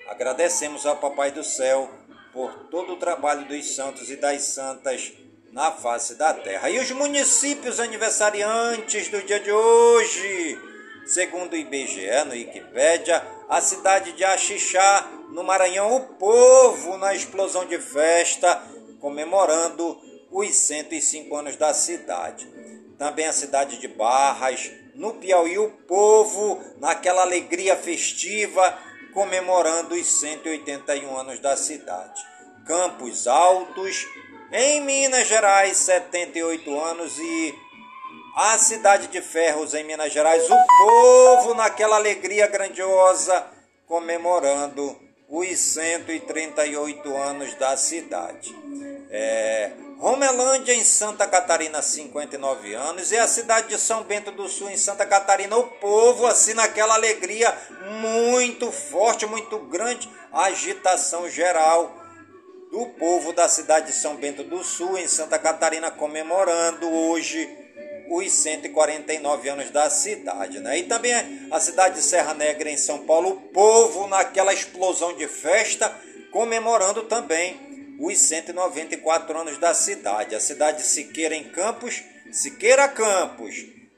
Agradecemos 0.09 0.87
ao 0.87 0.97
Papai 0.97 1.33
do 1.33 1.43
Céu 1.43 1.91
por 2.33 2.53
todo 2.71 2.93
o 2.93 2.97
trabalho 2.97 3.47
dos 3.47 3.75
santos 3.75 4.11
e 4.11 4.17
das 4.17 4.43
santas 4.43 5.13
na 5.51 5.73
face 5.73 6.15
da 6.15 6.33
terra. 6.35 6.71
E 6.71 6.79
os 6.79 6.91
municípios 6.93 7.81
aniversariantes 7.81 9.09
do 9.09 9.23
dia 9.23 9.41
de 9.41 9.51
hoje, 9.51 10.59
segundo 11.07 11.55
o 11.55 11.57
IBGE, 11.57 12.25
no 12.27 12.33
Wikipédia, 12.33 13.27
a 13.49 13.61
cidade 13.61 14.13
de 14.13 14.23
Axixá, 14.23 15.11
no 15.37 15.45
Maranhão, 15.45 15.95
o 15.95 16.01
povo 16.01 16.97
na 16.97 17.15
explosão 17.15 17.67
de 17.67 17.79
festa, 17.79 18.59
comemorando 18.99 20.01
os 20.31 20.57
105 20.57 21.37
anos 21.37 21.57
da 21.57 21.75
cidade. 21.75 22.51
Também 22.99 23.27
a 23.27 23.35
cidade 23.35 23.77
de 23.77 23.87
Barras, 23.87 24.73
no 24.95 25.13
Piauí, 25.13 25.59
o 25.59 25.71
povo 25.71 26.59
naquela 26.79 27.21
alegria 27.21 27.77
festiva, 27.77 28.79
comemorando 29.13 29.95
os 29.95 30.07
181 30.21 31.15
anos 31.15 31.39
da 31.39 31.55
cidade. 31.55 32.27
Campos 32.67 33.27
Altos, 33.27 34.07
em 34.51 34.81
Minas 34.81 35.29
Gerais, 35.29 35.77
78 35.77 36.81
anos 36.81 37.19
e 37.19 37.55
a 38.37 38.57
cidade 38.57 39.09
de 39.09 39.21
Ferros, 39.21 39.75
em 39.75 39.85
Minas 39.85 40.15
Gerais, 40.15 40.49
o 40.49 40.67
povo 40.79 41.53
naquela 41.53 41.97
alegria 41.97 42.47
grandiosa, 42.47 43.47
comemorando 43.87 45.05
os 45.29 45.59
138 45.59 47.17
anos 47.17 47.55
da 47.55 47.77
cidade. 47.77 48.55
É, 49.11 49.73
Romelândia, 49.99 50.75
em 50.75 50.85
Santa 50.85 51.27
Catarina, 51.27 51.81
59 51.81 52.75
anos, 52.75 53.11
e 53.13 53.17
a 53.17 53.27
cidade 53.27 53.69
de 53.69 53.79
São 53.79 54.05
Bento 54.05 54.31
do 54.31 54.49
Sul, 54.49 54.71
em 54.71 54.77
Santa 54.77 55.07
Catarina, 55.07 55.57
o 55.57 55.65
povo, 55.65 56.27
assim, 56.27 56.55
naquela 56.55 56.95
alegria 56.95 57.57
muito 58.01 58.71
forte, 58.71 59.27
muito 59.27 59.59
grande, 59.59 60.09
agitação 60.33 61.29
geral 61.31 61.95
do 62.71 62.87
povo 62.99 63.33
da 63.33 63.49
cidade 63.49 63.87
de 63.87 63.93
São 63.93 64.17
Bento 64.17 64.43
do 64.45 64.63
Sul, 64.63 64.99
em 64.99 65.09
Santa 65.09 65.39
Catarina, 65.39 65.91
comemorando 65.91 66.87
hoje 66.89 67.66
os 68.09 68.33
149 68.33 69.49
anos 69.49 69.71
da 69.71 69.89
cidade. 69.91 70.61
Né? 70.61 70.79
E 70.79 70.83
também 70.85 71.13
a 71.51 71.61
cidade 71.61 71.97
de 71.97 72.03
Serra 72.03 72.35
Negra, 72.35 72.71
em 72.71 72.77
São 72.77 73.07
Paulo, 73.07 73.31
o 73.31 73.41
povo 73.53 74.07
naquela 74.07 74.53
explosão 74.53 75.15
de 75.17 75.27
festa, 75.27 75.95
comemorando 76.31 77.05
também 77.05 77.97
os 78.01 78.19
194 78.19 79.39
anos 79.39 79.59
da 79.59 79.75
cidade. 79.75 80.35
A 80.35 80.41
cidade 80.41 80.79
de 80.79 80.85
Siqueira 80.85 81.35
em 81.35 81.45
Campos, 81.45 82.03
Siqueira 82.31 82.89
Campos. 82.89 83.55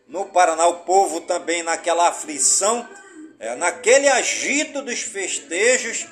No 0.07 0.27
Paraná, 0.27 0.67
o 0.67 0.81
povo 0.81 1.21
também 1.23 1.63
naquela 1.63 2.09
aflição, 2.09 2.89
é, 3.39 3.55
naquele 3.57 4.09
agito 4.09 4.81
dos 4.81 5.01
festejos 5.01 6.07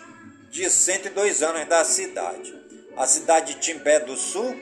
de 0.51 0.69
102 0.69 1.43
anos 1.43 1.67
da 1.67 1.85
cidade. 1.85 2.55
A 2.97 3.07
cidade 3.07 3.55
de 3.55 3.61
Timbé 3.61 4.01
do 4.01 4.17
Sul, 4.17 4.55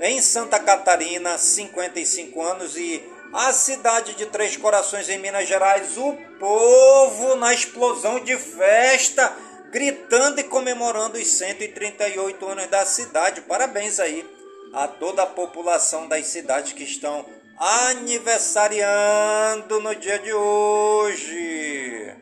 em 0.00 0.20
Santa 0.20 0.58
Catarina, 0.58 1.38
55 1.38 2.42
anos 2.42 2.76
e 2.76 3.02
a 3.32 3.52
cidade 3.52 4.14
de 4.14 4.26
Três 4.26 4.56
Corações 4.56 5.08
em 5.08 5.18
Minas 5.18 5.48
Gerais, 5.48 5.96
o 5.96 6.12
povo 6.38 7.36
na 7.36 7.52
explosão 7.52 8.20
de 8.20 8.36
festa 8.36 9.34
gritando 9.74 10.38
e 10.38 10.44
comemorando 10.44 11.18
os 11.18 11.26
138 11.26 12.46
anos 12.46 12.68
da 12.68 12.86
cidade. 12.86 13.40
Parabéns 13.40 13.98
aí 13.98 14.24
a 14.72 14.86
toda 14.86 15.24
a 15.24 15.26
população 15.26 16.06
das 16.06 16.26
cidades 16.26 16.72
que 16.72 16.84
estão 16.84 17.26
aniversariando 17.58 19.80
no 19.80 19.92
dia 19.96 20.20
de 20.20 20.32
hoje. 20.32 22.14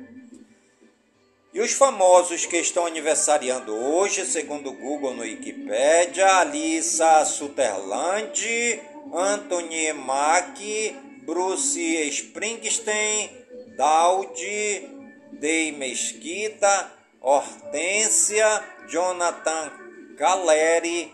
E 1.54 1.60
os 1.60 1.72
famosos 1.72 2.46
que 2.46 2.56
estão 2.56 2.86
aniversariando 2.86 3.76
hoje, 3.76 4.24
segundo 4.24 4.70
o 4.70 4.72
Google 4.72 5.12
no 5.12 5.20
Wikipedia, 5.20 6.36
Alissa 6.36 7.22
Sutherland, 7.26 8.80
Anthony 9.12 9.92
Mack, 9.92 10.96
Bruce 11.26 12.08
Springsteen, 12.08 13.30
Daudi, 13.76 14.88
Dei 15.32 15.72
Mesquita, 15.72 16.90
Hortência, 17.20 18.64
Jonathan 18.88 19.72
Caleri, 20.16 21.12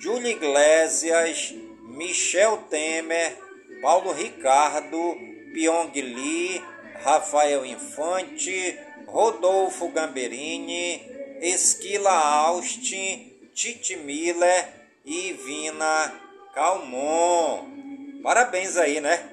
Júlio 0.00 0.30
Iglesias, 0.30 1.52
Michel 1.82 2.56
Temer, 2.70 3.36
Paulo 3.82 4.12
Ricardo, 4.12 5.14
Pyong 5.52 5.92
Lee, 5.94 6.62
Rafael 7.02 7.64
Infante, 7.66 8.78
Rodolfo 9.06 9.88
Gamberini, 9.88 11.00
Esquila 11.40 12.10
Austin, 12.10 13.32
Titi 13.54 13.96
Miller 13.96 14.68
e 15.04 15.32
Vina 15.32 16.20
Calmon. 16.54 18.20
Parabéns 18.22 18.76
aí, 18.76 19.00
né? 19.00 19.30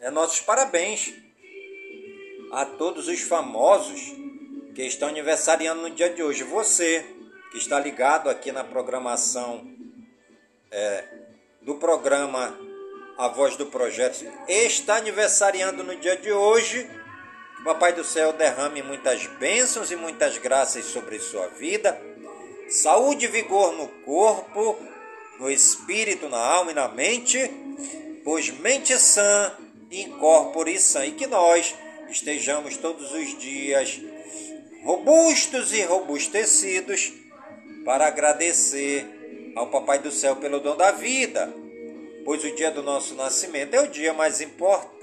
É 0.00 0.10
nossos 0.10 0.40
parabéns 0.40 1.14
a 2.50 2.66
todos 2.66 3.06
os 3.06 3.20
famosos 3.20 4.00
que 4.74 4.82
estão 4.82 5.08
aniversariando 5.08 5.82
no 5.82 5.90
dia 5.90 6.10
de 6.10 6.22
hoje. 6.22 6.42
Você 6.42 7.06
que 7.52 7.58
está 7.58 7.78
ligado 7.78 8.28
aqui 8.28 8.50
na 8.50 8.64
programação 8.64 9.70
é, 10.70 11.04
do 11.60 11.76
programa 11.76 12.58
A 13.18 13.28
Voz 13.28 13.56
do 13.56 13.66
Projeto, 13.66 14.24
está 14.48 14.96
aniversariando 14.96 15.84
no 15.84 15.94
dia 15.96 16.16
de 16.16 16.32
hoje. 16.32 16.88
Que 17.56 17.60
o 17.60 17.64
Papai 17.64 17.92
do 17.92 18.02
Céu 18.02 18.32
derrame 18.32 18.82
muitas 18.82 19.26
bênçãos 19.38 19.90
e 19.90 19.96
muitas 19.96 20.38
graças 20.38 20.86
sobre 20.86 21.18
sua 21.18 21.46
vida, 21.48 22.00
saúde 22.68 23.26
e 23.26 23.28
vigor 23.28 23.72
no 23.74 23.86
corpo, 24.04 24.78
no 25.38 25.50
espírito, 25.50 26.28
na 26.28 26.38
alma 26.38 26.72
e 26.72 26.74
na 26.74 26.88
mente, 26.88 27.38
pois 28.24 28.48
mente 28.50 28.98
sã 28.98 29.52
incorpore 29.90 30.78
sã. 30.78 31.04
E 31.04 31.12
que 31.12 31.26
nós 31.26 31.74
estejamos 32.08 32.76
todos 32.76 33.12
os 33.12 33.38
dias 33.38 34.00
robustos 34.84 35.72
e 35.72 35.82
robustecidos 35.82 37.12
para 37.84 38.06
agradecer 38.06 39.52
ao 39.54 39.68
Papai 39.68 39.98
do 39.98 40.10
Céu 40.10 40.36
pelo 40.36 40.60
dom 40.60 40.76
da 40.76 40.90
vida, 40.90 41.52
pois 42.24 42.44
o 42.44 42.54
dia 42.54 42.70
do 42.70 42.82
nosso 42.82 43.14
nascimento 43.14 43.74
é 43.74 43.82
o 43.82 43.88
dia 43.88 44.12
mais 44.12 44.40
importante. 44.40 45.02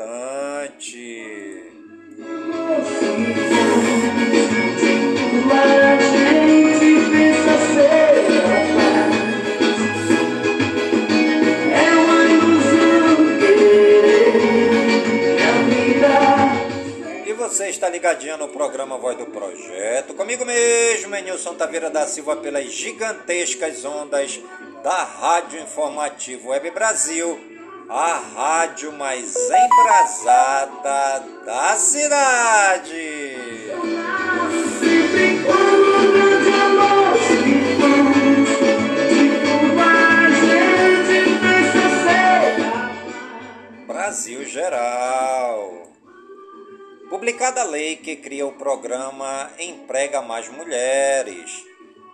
Está 17.69 17.88
ligadinho 17.88 18.38
no 18.38 18.47
programa 18.47 18.97
Voz 18.97 19.15
do 19.15 19.27
Projeto. 19.27 20.13
Comigo 20.15 20.43
mesmo, 20.43 21.15
Nilson 21.15 21.53
Taveira 21.53 21.89
da 21.89 22.08
Silva, 22.08 22.36
pelas 22.38 22.65
gigantescas 22.65 23.86
ondas 23.86 24.39
da 24.84 25.03
Rádio 25.03 25.62
Informativo 25.62 26.49
Web 26.49 26.71
Brasil, 26.71 27.39
a 27.88 28.21
rádio 28.36 28.91
mais 28.91 29.36
embrasada 29.36 31.23
da 31.45 31.75
cidade. 31.75 33.36
Publicada 47.39 47.62
a 47.62 47.71
lei 47.71 47.95
que 47.95 48.17
cria 48.17 48.45
o 48.45 48.52
programa 48.52 49.49
Emprega 49.58 50.21
Mais 50.21 50.49
Mulheres. 50.49 51.65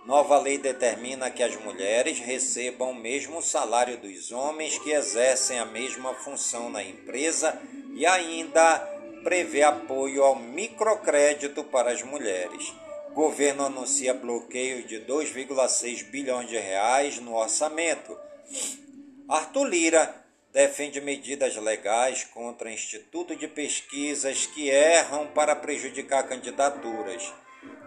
Nova 0.06 0.38
lei 0.38 0.56
determina 0.56 1.32
que 1.32 1.42
as 1.42 1.56
mulheres 1.56 2.20
recebam 2.20 2.92
o 2.92 2.94
mesmo 2.94 3.42
salário 3.42 3.96
dos 3.96 4.30
homens 4.30 4.78
que 4.78 4.92
exercem 4.92 5.58
a 5.58 5.64
mesma 5.64 6.14
função 6.14 6.70
na 6.70 6.80
empresa 6.80 7.60
e 7.92 8.06
ainda 8.06 8.78
prevê 9.24 9.64
apoio 9.64 10.22
ao 10.22 10.36
microcrédito 10.36 11.64
para 11.64 11.90
as 11.90 12.04
mulheres. 12.04 12.72
Governo 13.12 13.64
anuncia 13.64 14.14
bloqueio 14.14 14.86
de 14.86 15.00
2,6 15.00 16.04
bilhões 16.08 16.48
de 16.48 16.56
reais 16.56 17.18
no 17.18 17.34
orçamento. 17.34 18.16
Arthur 19.28 19.64
Lira 19.64 20.25
defende 20.56 21.02
medidas 21.02 21.54
legais 21.56 22.24
contra 22.24 22.72
Instituto 22.72 23.36
de 23.36 23.46
Pesquisas 23.46 24.46
que 24.46 24.70
erram 24.70 25.26
para 25.26 25.54
prejudicar 25.54 26.26
candidaturas. 26.26 27.30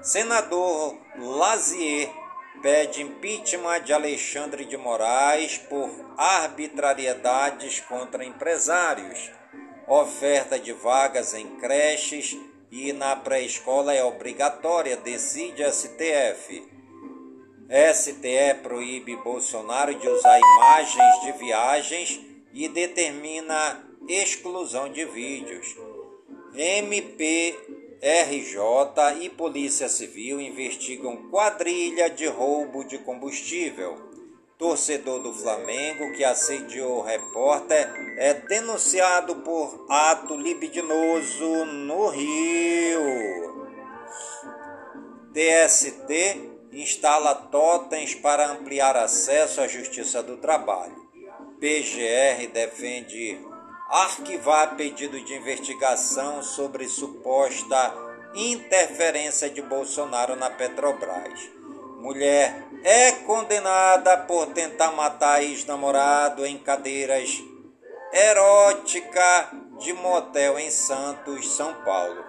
Senador 0.03 0.95
Lazier 1.17 2.11
pede 2.61 3.01
impeachment 3.01 3.81
de 3.85 3.91
Alexandre 3.91 4.65
de 4.65 4.77
Moraes 4.77 5.57
por 5.57 5.89
arbitrariedades 6.15 7.79
contra 7.79 8.23
empresários. 8.23 9.31
Oferta 9.87 10.59
de 10.59 10.71
vagas 10.71 11.33
em 11.33 11.47
creches 11.55 12.37
e 12.69 12.93
na 12.93 13.15
pré-escola 13.15 13.95
é 13.95 14.03
obrigatória, 14.03 14.95
decide 14.95 15.63
STF. 15.63 16.69
STE 17.95 18.53
proíbe 18.61 19.15
Bolsonaro 19.15 19.95
de 19.95 20.07
usar 20.07 20.39
imagens 20.39 21.21
de 21.23 21.31
viagens 21.31 22.28
e 22.53 22.67
determina 22.67 23.83
exclusão 24.07 24.91
de 24.91 25.05
vídeos. 25.05 25.75
MPRJ 26.53 27.57
e 29.21 29.29
Polícia 29.29 29.87
Civil 29.87 30.41
investigam 30.41 31.29
quadrilha 31.29 32.09
de 32.09 32.25
roubo 32.27 32.83
de 32.83 32.97
combustível. 32.99 34.09
Torcedor 34.57 35.19
do 35.19 35.33
Flamengo 35.33 36.11
que 36.13 36.23
assediou 36.23 37.01
repórter 37.01 37.87
é 38.17 38.33
denunciado 38.33 39.37
por 39.37 39.85
ato 39.87 40.35
libidinoso 40.35 41.65
no 41.65 42.09
Rio. 42.09 43.69
TST 45.31 46.49
instala 46.73 47.35
totens 47.35 48.15
para 48.15 48.51
ampliar 48.51 48.97
acesso 48.97 49.61
à 49.61 49.67
Justiça 49.67 50.21
do 50.21 50.37
Trabalho. 50.37 51.08
PGR 51.59 52.47
defende 52.53 53.37
arquivar 53.89 54.75
pedido 54.77 55.19
de 55.19 55.33
investigação 55.33 56.41
sobre 56.41 56.87
suposta 56.87 57.93
interferência 58.33 59.49
de 59.49 59.61
Bolsonaro 59.61 60.35
na 60.37 60.49
Petrobras. 60.49 61.49
Mulher 61.99 62.65
é 62.83 63.11
condenada 63.11 64.15
por 64.19 64.47
tentar 64.47 64.91
matar 64.93 65.43
ex-namorado 65.43 66.45
em 66.45 66.57
cadeiras 66.57 67.43
erótica 68.13 69.51
de 69.79 69.91
motel 69.93 70.57
em 70.57 70.71
Santos, 70.71 71.55
São 71.55 71.73
Paulo. 71.83 72.23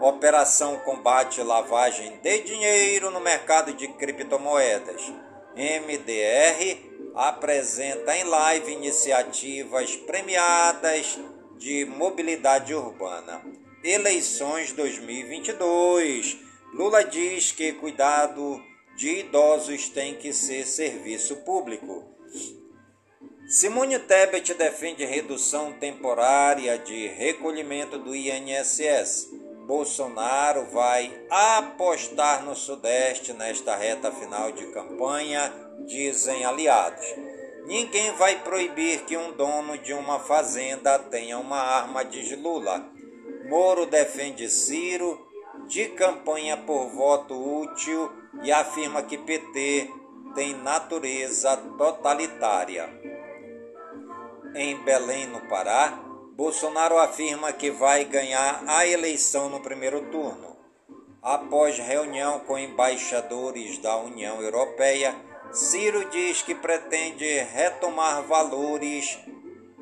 Operação 0.00 0.76
combate 0.80 1.42
lavagem 1.42 2.18
de 2.18 2.40
dinheiro 2.40 3.10
no 3.10 3.20
mercado 3.20 3.72
de 3.72 3.88
criptomoedas. 3.88 5.10
MDR 5.54 6.95
apresenta 7.16 8.14
em 8.14 8.24
live 8.24 8.72
iniciativas 8.72 9.96
premiadas 9.96 11.18
de 11.56 11.86
mobilidade 11.86 12.74
urbana. 12.74 13.42
Eleições 13.82 14.72
2022. 14.72 16.36
Lula 16.74 17.02
diz 17.02 17.52
que 17.52 17.72
cuidado 17.72 18.62
de 18.96 19.20
idosos 19.20 19.88
tem 19.88 20.14
que 20.16 20.34
ser 20.34 20.66
serviço 20.66 21.36
público. 21.36 22.04
Simone 23.48 23.98
Tebet 23.98 24.52
defende 24.52 25.06
redução 25.06 25.72
temporária 25.72 26.78
de 26.78 27.06
recolhimento 27.08 27.98
do 27.98 28.14
INSS. 28.14 29.30
Bolsonaro 29.66 30.66
vai 30.66 31.18
apostar 31.30 32.44
no 32.44 32.54
Sudeste 32.54 33.32
nesta 33.32 33.74
reta 33.74 34.12
final 34.12 34.52
de 34.52 34.66
campanha 34.66 35.65
dizem 35.84 36.44
aliados. 36.44 37.04
Ninguém 37.66 38.12
vai 38.12 38.40
proibir 38.42 39.00
que 39.04 39.16
um 39.16 39.32
dono 39.32 39.76
de 39.78 39.92
uma 39.92 40.20
fazenda 40.20 40.98
tenha 40.98 41.38
uma 41.38 41.58
arma, 41.58 42.04
diz 42.04 42.30
Lula. 42.40 42.88
Moro 43.48 43.86
defende 43.86 44.48
Ciro 44.48 45.26
de 45.66 45.86
campanha 45.88 46.56
por 46.56 46.88
voto 46.90 47.34
útil 47.34 48.10
e 48.42 48.52
afirma 48.52 49.02
que 49.02 49.18
PT 49.18 49.90
tem 50.34 50.54
natureza 50.54 51.56
totalitária. 51.76 52.88
Em 54.54 54.76
Belém, 54.84 55.26
no 55.26 55.40
Pará, 55.48 55.98
Bolsonaro 56.36 56.98
afirma 56.98 57.52
que 57.52 57.70
vai 57.70 58.04
ganhar 58.04 58.62
a 58.66 58.86
eleição 58.86 59.48
no 59.48 59.60
primeiro 59.60 60.02
turno. 60.10 60.56
Após 61.22 61.78
reunião 61.78 62.40
com 62.40 62.58
embaixadores 62.58 63.78
da 63.78 63.96
União 63.96 64.40
Europeia, 64.40 65.16
Ciro 65.52 66.08
diz 66.10 66.42
que 66.42 66.54
pretende 66.54 67.24
retomar 67.52 68.22
valores 68.22 69.18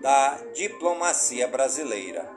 da 0.01 0.39
diplomacia 0.55 1.49
brasileira. 1.49 2.31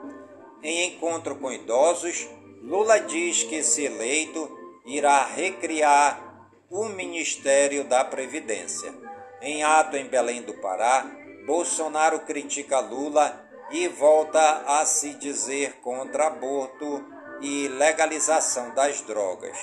Em 0.62 0.88
encontro 0.88 1.36
com 1.36 1.52
idosos, 1.52 2.28
Lula 2.62 2.98
diz 2.98 3.44
que, 3.44 3.62
se 3.62 3.84
eleito, 3.84 4.50
irá 4.84 5.24
recriar 5.24 6.50
o 6.70 6.86
Ministério 6.86 7.84
da 7.84 8.04
Previdência. 8.04 8.92
Em 9.40 9.62
ato 9.62 9.96
em 9.96 10.06
Belém 10.06 10.42
do 10.42 10.54
Pará, 10.54 11.06
Bolsonaro 11.46 12.20
critica 12.20 12.80
Lula 12.80 13.48
e 13.70 13.86
volta 13.88 14.64
a 14.66 14.84
se 14.84 15.14
dizer 15.14 15.74
contra 15.80 16.26
aborto 16.26 17.04
e 17.40 17.68
legalização 17.68 18.74
das 18.74 19.00
drogas. 19.02 19.56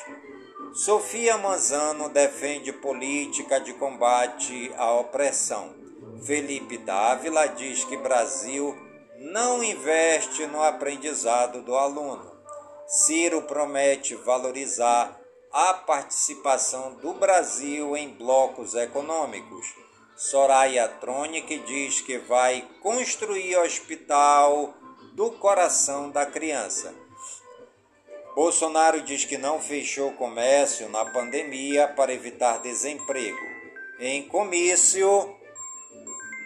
Sofia 0.75 1.37
Manzano 1.37 2.09
defende 2.09 2.73
política 2.73 3.61
de 3.61 3.71
combate 3.75 4.73
à 4.75 4.91
opressão. 4.95 5.73
Felipe 6.21 6.77
Dávila 6.77 7.47
diz 7.47 7.85
que 7.85 7.95
Brasil 7.95 8.75
não 9.17 9.63
investe 9.63 10.45
no 10.47 10.61
aprendizado 10.61 11.61
do 11.61 11.77
aluno. 11.77 12.29
Ciro 12.85 13.43
promete 13.43 14.15
valorizar 14.15 15.17
a 15.49 15.73
participação 15.75 16.95
do 16.95 17.13
Brasil 17.13 17.95
em 17.95 18.09
blocos 18.09 18.75
econômicos. 18.75 19.73
Soraya 20.17 20.89
Tronic 20.89 21.57
diz 21.59 22.01
que 22.01 22.17
vai 22.17 22.67
construir 22.81 23.55
hospital 23.55 24.73
do 25.13 25.31
coração 25.31 26.09
da 26.09 26.25
criança. 26.25 27.04
Bolsonaro 28.35 29.01
diz 29.01 29.23
que 29.23 29.37
não 29.37 29.61
fechou 29.61 30.11
comércio 30.11 30.89
na 30.89 31.05
pandemia 31.05 31.87
para 31.87 32.13
evitar 32.13 32.61
desemprego. 32.61 33.39
Em 33.97 34.27
comício, 34.27 35.33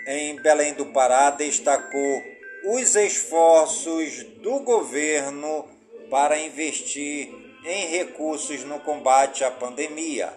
em 0.06 0.36
Belém 0.36 0.76
do 0.76 0.86
Pará, 0.86 1.32
destacou 1.32 2.24
os 2.66 2.96
esforços 2.96 4.24
do 4.44 4.60
governo 4.60 5.68
para 6.12 6.38
investir 6.38 7.34
em 7.66 7.88
recursos 7.88 8.64
no 8.64 8.80
combate 8.82 9.44
à 9.44 9.50
pandemia. 9.50 10.32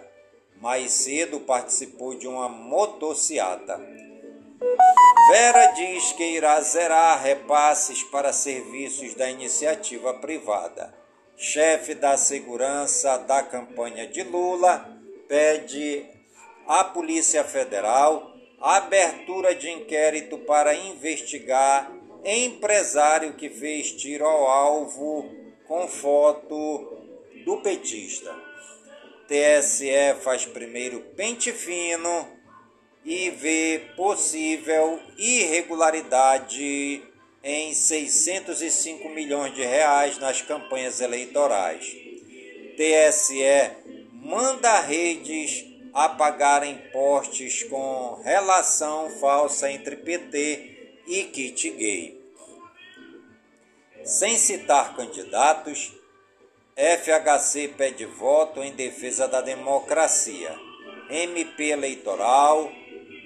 mais 0.58 0.92
cedo 0.92 1.40
participou 1.40 2.14
de 2.14 2.28
uma 2.28 2.48
motociata. 2.48 3.78
Vera 5.28 5.66
diz 5.72 6.12
que 6.12 6.24
irá 6.24 6.60
zerar 6.60 7.20
repasses 7.20 8.02
para 8.04 8.32
serviços 8.32 9.14
da 9.14 9.28
iniciativa 9.28 10.14
privada. 10.14 11.01
Chefe 11.42 11.96
da 11.96 12.16
segurança 12.16 13.18
da 13.18 13.42
campanha 13.42 14.06
de 14.06 14.22
Lula 14.22 14.96
pede 15.26 16.06
à 16.68 16.84
Polícia 16.84 17.42
Federal 17.42 18.32
abertura 18.60 19.52
de 19.52 19.68
inquérito 19.68 20.38
para 20.38 20.72
investigar 20.72 21.90
empresário 22.24 23.32
que 23.34 23.50
fez 23.50 23.90
tiro 23.90 24.24
ao 24.24 24.46
alvo 24.46 25.28
com 25.66 25.88
foto 25.88 27.02
do 27.44 27.56
petista. 27.56 28.32
TSE 29.26 30.14
faz 30.20 30.46
primeiro 30.46 31.00
pente 31.16 31.50
fino 31.50 32.38
e 33.04 33.30
vê 33.30 33.90
possível 33.96 35.00
irregularidade 35.18 37.02
em 37.42 37.74
605 37.74 39.08
milhões 39.08 39.54
de 39.54 39.62
reais 39.62 40.18
nas 40.18 40.40
campanhas 40.40 41.00
eleitorais. 41.00 41.84
TSE 42.76 43.70
manda 44.12 44.80
redes 44.80 45.64
apagarem 45.92 46.78
postes 46.92 47.64
com 47.64 48.20
relação 48.24 49.10
falsa 49.20 49.70
entre 49.70 49.96
PT 49.96 51.02
e 51.06 51.24
kit 51.24 51.70
gay. 51.70 52.22
Sem 54.04 54.36
citar 54.36 54.96
candidatos, 54.96 55.92
FHC 56.74 57.68
pede 57.68 58.04
voto 58.06 58.62
em 58.62 58.72
defesa 58.72 59.28
da 59.28 59.40
democracia. 59.40 60.58
MP 61.10 61.68
Eleitoral 61.68 62.72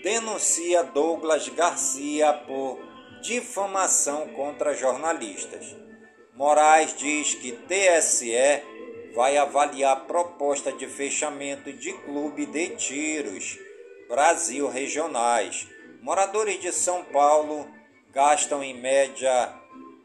denuncia 0.02 0.83
Douglas 0.83 1.48
Garcia 1.48 2.33
por 2.33 2.86
difamação 3.27 4.29
contra 4.29 4.75
jornalistas. 4.75 5.75
Moraes 6.35 6.95
diz 6.97 7.35
que 7.35 7.53
TSE 7.53 8.62
vai 9.15 9.37
avaliar 9.37 10.07
proposta 10.07 10.71
de 10.71 10.87
fechamento 10.87 11.73
de 11.73 11.93
clube 11.93 12.47
de 12.47 12.69
tiros 12.77 13.59
Brasil 14.09 14.69
regionais. 14.69 15.67
Moradores 16.01 16.61
de 16.61 16.71
São 16.73 17.03
Paulo 17.05 17.69
gastam 18.12 18.62
em 18.62 18.81
média 18.81 19.53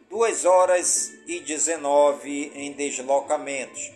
2 0.09 0.45
horas 0.45 1.13
e 1.27 1.39
19 1.41 2.51
em 2.55 2.71
deslocamentos, 2.71 3.91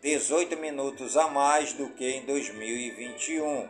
18 0.00 0.56
minutos 0.56 1.16
a 1.16 1.26
mais 1.26 1.72
do 1.72 1.88
que 1.88 2.08
em 2.08 2.24
2021. 2.24 3.68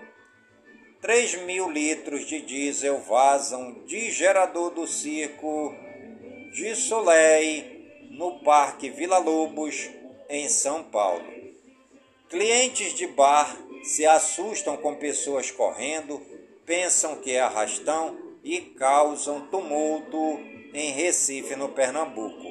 3 1.01 1.43
mil 1.43 1.71
litros 1.71 2.27
de 2.27 2.41
diesel 2.41 2.99
vazam 2.99 3.85
de 3.87 4.11
gerador 4.11 4.73
do 4.73 4.85
circo 4.85 5.73
de 6.53 6.75
Soleil 6.75 8.11
no 8.11 8.41
Parque 8.41 8.91
Vila 8.91 9.19
Lobos, 9.19 9.89
em 10.29 10.49
São 10.49 10.83
Paulo. 10.83 11.25
Clientes 12.29 12.95
de 12.95 13.07
bar 13.07 13.57
se 13.85 14.05
assustam 14.05 14.77
com 14.77 14.97
pessoas 14.97 15.53
correndo, 15.53 16.21
pensam 16.67 17.15
que 17.15 17.31
é 17.31 17.41
arrastão 17.41 18.19
e 18.43 18.61
causam 18.61 19.43
tumulto 19.43 20.41
em 20.75 20.91
Recife, 20.91 21.55
no 21.55 21.69
Pernambuco. 21.69 22.49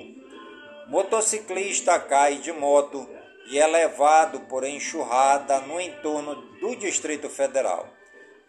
Motociclista 0.87 1.99
cai 1.99 2.35
de 2.37 2.53
moto 2.53 3.05
e 3.49 3.59
é 3.59 3.67
levado 3.67 4.39
por 4.47 4.63
enxurrada 4.63 5.59
no 5.59 5.81
entorno 5.81 6.35
do 6.61 6.77
Distrito 6.77 7.29
Federal. 7.29 7.96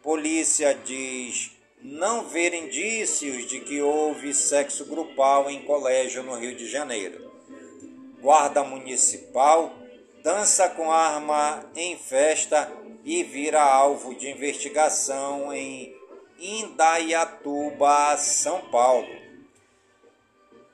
Polícia 0.08 0.72
diz 0.72 1.50
não 1.82 2.24
ver 2.24 2.54
indícios 2.54 3.46
de 3.46 3.60
que 3.60 3.82
houve 3.82 4.32
sexo 4.32 4.86
grupal 4.86 5.50
em 5.50 5.60
colégio 5.64 6.22
no 6.22 6.34
Rio 6.34 6.56
de 6.56 6.66
Janeiro. 6.66 7.30
Guarda 8.18 8.64
Municipal 8.64 9.70
dança 10.24 10.66
com 10.70 10.90
arma 10.90 11.70
em 11.76 11.98
festa 11.98 12.72
e 13.04 13.22
vira 13.22 13.60
alvo 13.60 14.14
de 14.14 14.30
investigação 14.30 15.52
em 15.52 15.94
Indaiatuba, 16.38 18.16
São 18.16 18.62
Paulo 18.70 19.14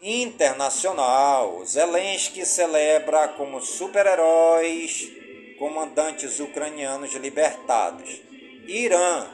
internacional. 0.00 1.66
Zelensky 1.66 2.46
celebra 2.46 3.26
como 3.26 3.60
super-heróis 3.60 5.10
comandantes 5.58 6.38
ucranianos 6.38 7.12
libertados. 7.14 8.33
Irã, 8.66 9.28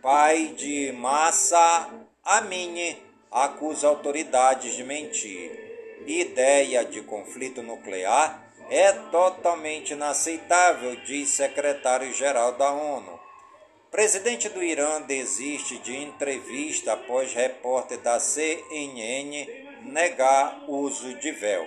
pai 0.00 0.54
de 0.56 0.92
Massa 0.92 1.90
Amini, 2.24 2.96
acusa 3.32 3.88
autoridades 3.88 4.76
de 4.76 4.84
mentir. 4.84 6.04
Ideia 6.06 6.84
de 6.84 7.02
conflito 7.02 7.64
nuclear 7.64 8.46
é 8.70 8.92
totalmente 8.92 9.92
inaceitável, 9.92 10.94
diz 11.04 11.30
secretário-geral 11.30 12.52
da 12.52 12.70
ONU. 12.70 13.18
Presidente 13.90 14.48
do 14.48 14.62
Irã 14.62 15.00
desiste 15.02 15.78
de 15.78 15.96
entrevista 15.96 16.92
após 16.92 17.32
repórter 17.32 17.98
da 17.98 18.20
CNN 18.20 19.46
negar 19.82 20.64
uso 20.68 21.12
de 21.14 21.32
véu. 21.32 21.66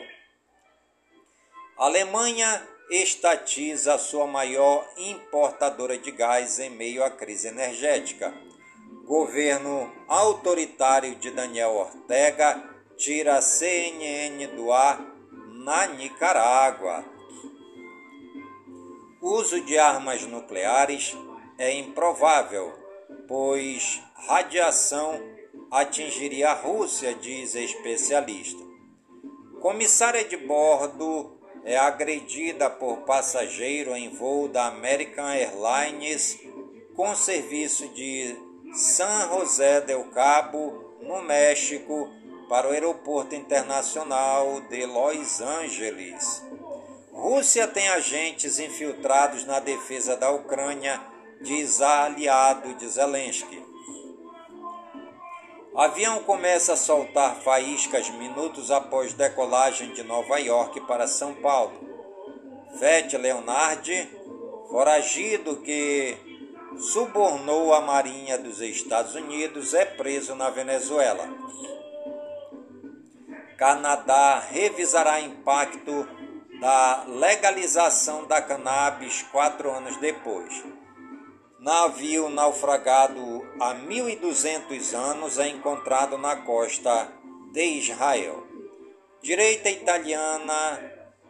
Alemanha 1.78 2.66
estatiza 2.90 3.98
sua 3.98 4.26
maior 4.26 4.88
importadora 4.98 5.98
de 5.98 6.12
gás 6.12 6.58
em 6.60 6.72
meio 6.72 7.04
à 7.04 7.10
crise 7.10 7.48
energética. 7.48 8.34
Governo 9.06 9.92
autoritário 10.08 11.16
de 11.16 11.32
Daniel 11.32 11.72
Ortega 11.72 12.64
tira 12.98 13.38
a 13.38 13.42
CNN 13.42 14.48
do 14.56 14.72
ar 14.72 15.00
na 15.54 15.88
Nicarágua. 15.88 17.06
Uso 19.22 19.62
de 19.62 19.78
armas 19.78 20.24
nucleares 20.24 21.16
é 21.58 21.74
improvável, 21.74 22.74
pois 23.28 24.02
radiação 24.28 25.20
atingiria 25.70 26.52
a 26.52 26.54
Rússia, 26.54 27.14
diz 27.14 27.54
especialista. 27.54 28.64
Comissária 29.60 30.24
de 30.24 30.38
bordo 30.38 31.39
é 31.64 31.78
agredida 31.78 32.70
por 32.70 33.02
passageiro 33.02 33.96
em 33.96 34.10
voo 34.10 34.48
da 34.48 34.68
American 34.68 35.28
Airlines 35.28 36.40
com 36.96 37.16
serviço 37.16 37.88
de 37.90 38.36
San 38.74 39.30
José 39.30 39.82
del 39.82 40.06
Cabo, 40.12 40.96
no 41.02 41.22
México, 41.22 42.10
para 42.50 42.68
o 42.68 42.72
Aeroporto 42.72 43.36
Internacional 43.36 44.62
de 44.70 44.86
Los 44.86 45.40
Angeles. 45.40 46.44
Rússia 47.12 47.68
tem 47.68 47.88
agentes 47.90 48.60
infiltrados 48.60 49.46
na 49.46 49.60
defesa 49.60 50.16
da 50.16 50.32
Ucrânia, 50.32 51.00
diz 51.42 51.82
aliado 51.82 52.74
de 52.76 52.88
Zelensky. 52.88 53.69
Avião 55.76 56.24
começa 56.24 56.74
a 56.74 56.78
soltar 56.78 57.36
faíscas 57.36 58.10
minutos 58.10 58.72
após 58.72 59.14
decolagem 59.14 59.94
de 59.94 60.04
Nova 60.04 60.38
York 60.40 60.82
para 60.82 61.08
São 61.08 61.36
Paulo. 61.36 61.88
Fete 62.80 63.16
Leonardi, 63.18 64.10
foragido 64.70 65.58
que 65.58 66.18
subornou 66.78 67.74
a 67.74 67.82
Marinha 67.82 68.38
dos 68.38 68.62
Estados 68.62 69.14
Unidos, 69.16 69.74
é 69.74 69.86
preso 69.86 70.34
na 70.36 70.50
Venezuela. 70.50 71.30
Canadá 73.56 74.40
revisará 74.40 75.22
impacto 75.22 76.08
da 76.60 77.04
legalização 77.08 78.26
da 78.26 78.42
cannabis 78.42 79.22
quatro 79.32 79.72
anos 79.72 79.98
depois. 79.98 80.64
Navio 81.60 82.30
naufragado 82.30 83.49
há 83.60 83.76
1.200 83.76 84.94
anos 84.94 85.38
é 85.38 85.48
encontrado 85.48 86.18
na 86.18 86.38
costa 86.38 87.12
de 87.52 87.64
Israel. 87.64 88.48
Direita 89.22 89.70
italiana 89.70 90.82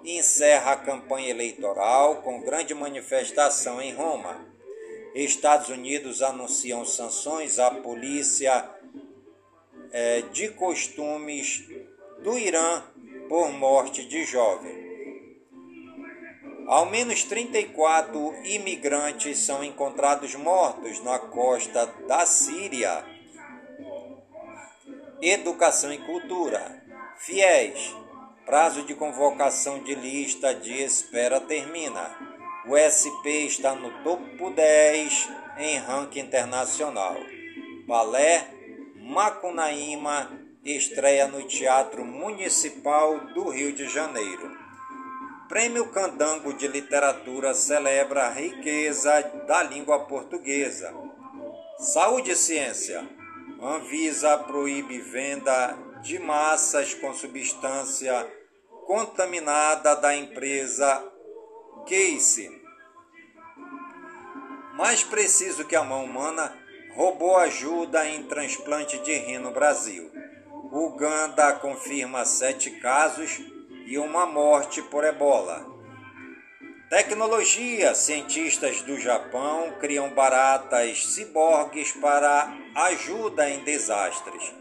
encerra 0.03 0.73
a 0.73 0.77
campanha 0.77 1.29
eleitoral 1.29 2.21
com 2.21 2.41
grande 2.41 2.73
manifestação 2.73 3.81
em 3.81 3.93
Roma. 3.93 4.47
Estados 5.15 5.69
Unidos 5.69 6.21
anunciam 6.21 6.85
sanções 6.85 7.57
à 7.57 7.71
polícia 7.71 8.69
é, 9.91 10.21
de 10.21 10.49
costumes 10.49 11.67
do 12.19 12.37
Irã 12.37 12.83
por 13.27 13.51
morte 13.51 14.05
de 14.05 14.23
jovem. 14.23 14.88
Ao 16.69 16.85
menos 16.85 17.23
34 17.23 18.45
imigrantes 18.45 19.39
são 19.39 19.63
encontrados 19.63 20.35
mortos 20.35 21.03
na 21.03 21.17
costa 21.17 21.87
da 22.07 22.27
Síria. 22.27 23.03
Educação 25.19 25.91
e 25.91 25.97
cultura. 25.97 26.83
Fiéis. 27.17 27.95
Prazo 28.45 28.83
de 28.83 28.93
convocação 28.93 29.79
de 29.79 29.95
lista 29.95 30.53
de 30.53 30.83
espera 30.83 31.41
termina. 31.41 32.15
o 32.67 32.77
SP 32.77 33.49
está 33.49 33.73
no 33.73 34.03
topo 34.03 34.51
10 34.51 35.27
em 35.57 35.79
ranking 35.79 36.19
internacional. 36.19 37.17
Balé 37.87 38.47
Macunaíma 38.95 40.39
estreia 40.63 41.27
no 41.27 41.41
Teatro 41.47 42.05
Municipal 42.05 43.19
do 43.33 43.49
Rio 43.49 43.73
de 43.73 43.89
Janeiro. 43.89 44.58
Prêmio 45.49 45.87
Candango 45.87 46.53
de 46.53 46.67
Literatura 46.67 47.55
celebra 47.55 48.27
a 48.27 48.29
riqueza 48.29 49.19
da 49.47 49.63
língua 49.63 50.05
portuguesa. 50.05 50.93
Saúde 51.79 52.33
e 52.33 52.35
ciência. 52.35 53.03
Anvisa 53.59 54.37
proíbe 54.37 55.01
venda 55.01 55.75
de 56.03 56.19
massas 56.19 56.93
com 56.93 57.15
substância 57.15 58.31
contaminada 58.85 59.95
da 59.95 60.15
empresa 60.15 61.03
Case. 61.87 62.61
Mais 64.75 65.03
preciso 65.03 65.65
que 65.65 65.75
a 65.75 65.83
mão 65.83 66.05
humana, 66.05 66.55
robô 66.93 67.35
ajuda 67.37 68.07
em 68.07 68.21
transplante 68.27 68.99
de 68.99 69.13
rim 69.13 69.39
no 69.39 69.49
Brasil. 69.49 70.11
Uganda 70.71 71.53
confirma 71.53 72.23
sete 72.23 72.69
casos 72.79 73.41
e 73.89 73.97
uma 73.97 74.27
morte 74.27 74.83
por 74.83 75.03
ebola. 75.03 75.65
Tecnologia: 76.91 77.95
cientistas 77.95 78.83
do 78.83 78.99
Japão 78.99 79.73
criam 79.79 80.11
baratas 80.11 81.07
ciborgues 81.07 81.91
para 81.93 82.55
ajuda 82.75 83.49
em 83.49 83.63
desastres. 83.63 84.53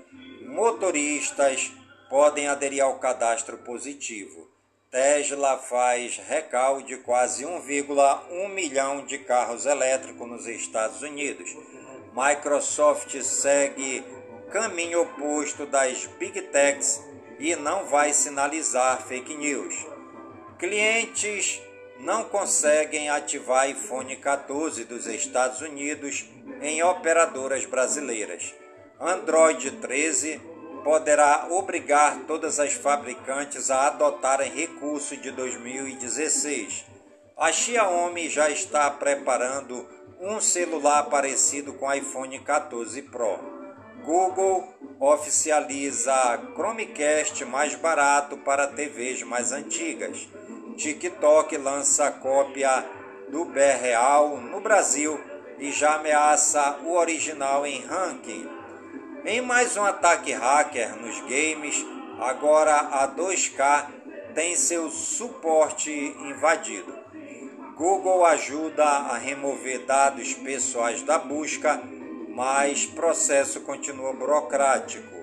Motoristas 0.47 1.71
podem 2.09 2.49
aderir 2.49 2.83
ao 2.83 2.99
cadastro 2.99 3.59
positivo. 3.59 4.49
Tesla 4.91 5.59
faz 5.59 6.17
recall 6.17 6.81
de 6.81 6.97
quase 6.97 7.45
1,1 7.45 8.49
milhão 8.49 9.05
de 9.05 9.19
carros 9.19 9.67
elétricos 9.67 10.27
nos 10.27 10.47
Estados 10.47 11.03
Unidos. 11.03 11.55
Microsoft 12.15 13.15
segue 13.23 14.03
caminho 14.51 15.03
oposto 15.03 15.67
das 15.67 16.07
Big 16.19 16.41
Techs 16.41 17.07
e 17.39 17.55
não 17.57 17.85
vai 17.87 18.13
sinalizar 18.13 19.03
fake 19.03 19.35
news. 19.35 19.87
Clientes 20.59 21.61
não 22.01 22.25
conseguem 22.25 23.09
ativar 23.09 23.69
iPhone 23.69 24.17
14 24.17 24.85
dos 24.85 25.07
Estados 25.07 25.61
Unidos 25.61 26.27
em 26.61 26.83
operadoras 26.83 27.65
brasileiras. 27.65 28.55
Android 29.01 29.71
13 29.73 30.41
poderá 30.85 31.49
obrigar 31.51 32.21
todas 32.27 32.59
as 32.59 32.73
fabricantes 32.73 33.71
a 33.71 33.89
adotarem 33.89 34.51
recurso 34.53 35.17
de 35.17 35.31
2016. 35.31 36.85
A 37.37 37.53
Xiaomi 37.53 38.29
já 38.29 38.51
está 38.51 38.91
preparando 38.91 39.87
um 40.21 40.41
celular 40.41 41.05
parecido 41.05 41.75
com 41.75 41.87
o 41.87 41.93
iPhone 41.93 42.39
14 42.41 43.03
Pro. 43.03 43.58
Google 44.09 44.67
oficializa 44.99 46.41
Chromecast 46.55 47.45
mais 47.45 47.75
barato 47.75 48.39
para 48.39 48.67
TVs 48.67 49.23
mais 49.23 49.53
antigas. 49.53 50.27
TikTok 50.79 51.59
lança 51.59 52.11
cópia 52.13 52.87
do 53.29 53.45
B-Real 53.45 54.39
no 54.39 54.63
Brasil 54.63 55.21
e 55.59 55.71
já 55.71 55.97
ameaça 55.97 56.79
o 56.85 56.95
original 56.95 57.67
em 57.67 57.85
ranking. 57.85 58.49
Em 59.27 59.43
mais 59.43 59.77
um 59.77 59.85
ataque 59.85 60.33
hacker 60.33 60.97
nos 60.97 61.21
games, 61.29 61.85
agora 62.19 62.79
a 62.79 63.15
2K 63.15 63.89
tem 64.35 64.57
seu 64.57 64.91
suporte 64.91 65.93
invadido. 65.93 66.97
Google 67.77 68.25
ajuda 68.25 68.87
a 68.87 69.19
remover 69.19 69.85
dados 69.85 70.33
pessoais 70.33 71.03
da 71.03 71.19
busca 71.19 71.79
mas 72.39 72.87
processo 72.87 73.61
continua 73.63 74.13
burocrático. 74.13 75.19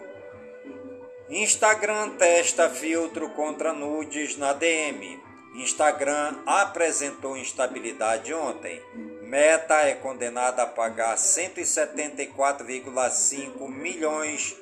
Instagram 1.30 2.10
testa 2.18 2.70
filtro 2.70 3.30
contra 3.30 3.72
nudes 3.72 4.36
na 4.36 4.52
DM. 4.52 5.24
Instagram 5.56 6.36
apresentou 6.46 7.38
instabilidade 7.38 8.34
ontem. 8.34 8.84
Meta 9.22 9.76
é 9.76 9.96
condenada 9.96 10.64
a 10.64 10.68
pagar 10.68 11.16
174,5 11.16 13.70
milhões 13.70 14.54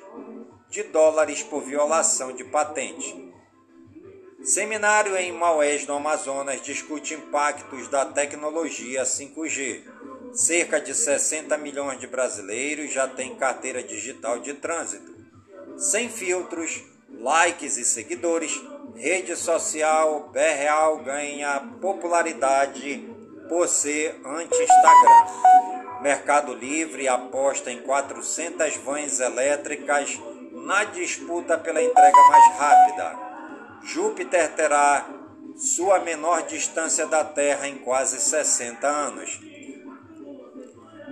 de 0.69 0.83
dólares 0.83 1.41
por 1.41 1.63
violação 1.63 2.33
de 2.33 2.43
patente. 2.43 3.33
Seminário 4.43 5.17
em 5.17 5.31
Maués, 5.31 5.87
no 5.87 5.95
Amazonas, 5.95 6.61
discute 6.61 7.15
impactos 7.15 7.87
da 7.87 8.05
tecnologia 8.05 9.01
5G. 9.01 9.92
Cerca 10.33 10.81
de 10.81 10.95
60 10.95 11.55
milhões 11.59 11.99
de 11.99 12.07
brasileiros 12.07 12.91
já 12.91 13.07
têm 13.07 13.35
carteira 13.35 13.83
digital 13.83 14.39
de 14.39 14.55
trânsito. 14.55 15.13
Sem 15.77 16.09
filtros, 16.09 16.83
likes 17.19 17.77
e 17.77 17.85
seguidores, 17.85 18.59
rede 18.95 19.35
social 19.35 20.31
BReal 20.33 21.03
ganha 21.03 21.59
popularidade 21.79 23.07
por 23.47 23.67
ser 23.67 24.19
anti-Instagram. 24.25 26.01
Mercado 26.01 26.51
Livre 26.55 27.07
aposta 27.07 27.71
em 27.71 27.83
400 27.83 28.75
vans 28.77 29.19
elétricas 29.19 30.19
na 30.51 30.83
disputa 30.85 31.59
pela 31.59 31.81
entrega 31.81 32.17
mais 32.29 32.57
rápida. 32.57 33.19
Júpiter 33.83 34.51
terá 34.55 35.07
sua 35.55 35.99
menor 35.99 36.41
distância 36.47 37.05
da 37.05 37.23
Terra 37.23 37.67
em 37.67 37.77
quase 37.77 38.19
60 38.19 38.87
anos. 38.87 39.52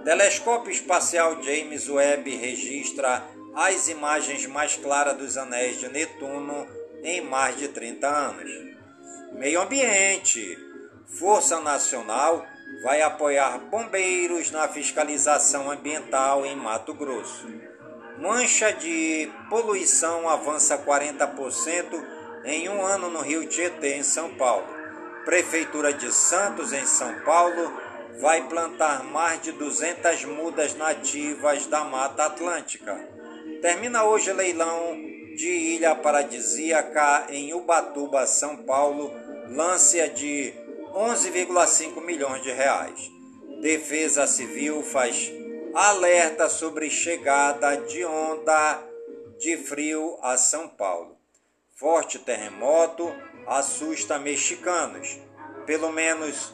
Telescópio 0.04 0.72
espacial 0.72 1.44
James 1.44 1.88
Webb 1.88 2.36
registra 2.36 3.24
as 3.54 3.88
imagens 3.88 4.48
mais 4.48 4.76
claras 4.76 5.16
dos 5.16 5.38
anéis 5.38 5.80
de 5.80 5.88
Netuno 5.90 6.68
em 7.04 7.22
mais 7.22 7.56
de 7.58 7.68
30 7.68 8.08
anos. 8.08 8.52
Meio 9.34 9.62
Ambiente. 9.62 10.58
Força 11.06 11.60
Nacional 11.60 12.44
vai 12.84 13.02
apoiar 13.02 13.60
bombeiros 13.60 14.50
na 14.50 14.68
fiscalização 14.68 15.70
ambiental 15.70 16.46
em 16.46 16.56
Mato 16.56 16.94
Grosso. 16.94 17.48
Mancha 18.18 18.72
de 18.72 19.32
poluição 19.50 20.28
avança 20.28 20.78
40% 20.78 22.04
em 22.46 22.70
um 22.70 22.84
ano 22.84 23.10
no 23.10 23.22
Rio 23.22 23.48
Tietê, 23.48 23.98
em 23.98 24.04
São 24.04 24.34
Paulo. 24.36 24.66
Prefeitura 25.26 25.94
de 25.94 26.12
Santos, 26.12 26.74
em 26.74 26.86
São 26.86 27.20
Paulo, 27.22 27.72
vai 28.20 28.48
plantar 28.48 29.04
mais 29.04 29.42
de 29.42 29.52
200 29.52 30.26
mudas 30.26 30.76
nativas 30.76 31.66
da 31.66 31.84
Mata 31.84 32.26
Atlântica. 32.26 32.96
Termina 33.62 34.04
hoje 34.04 34.34
leilão 34.34 34.96
de 35.36 35.50
Ilha 35.50 35.96
Paradisíaca 35.96 37.28
em 37.30 37.54
Ubatuba, 37.54 38.26
São 38.26 38.58
Paulo, 38.58 39.12
lância 39.50 40.10
de 40.10 40.54
11,5 40.94 42.02
milhões 42.02 42.44
de 42.44 42.52
reais. 42.52 43.12
Defesa 43.62 44.28
Civil 44.28 44.84
faz 44.84 45.32
alerta 45.74 46.50
sobre 46.50 46.90
chegada 46.90 47.76
de 47.76 48.04
onda 48.04 48.84
de 49.40 49.58
frio 49.58 50.18
a 50.22 50.38
São 50.38 50.68
Paulo. 50.68 51.18
Forte 51.76 52.20
terremoto 52.20 53.12
assusta 53.48 54.20
mexicanos. 54.20 55.20
Pelo 55.66 55.92
menos 55.92 56.54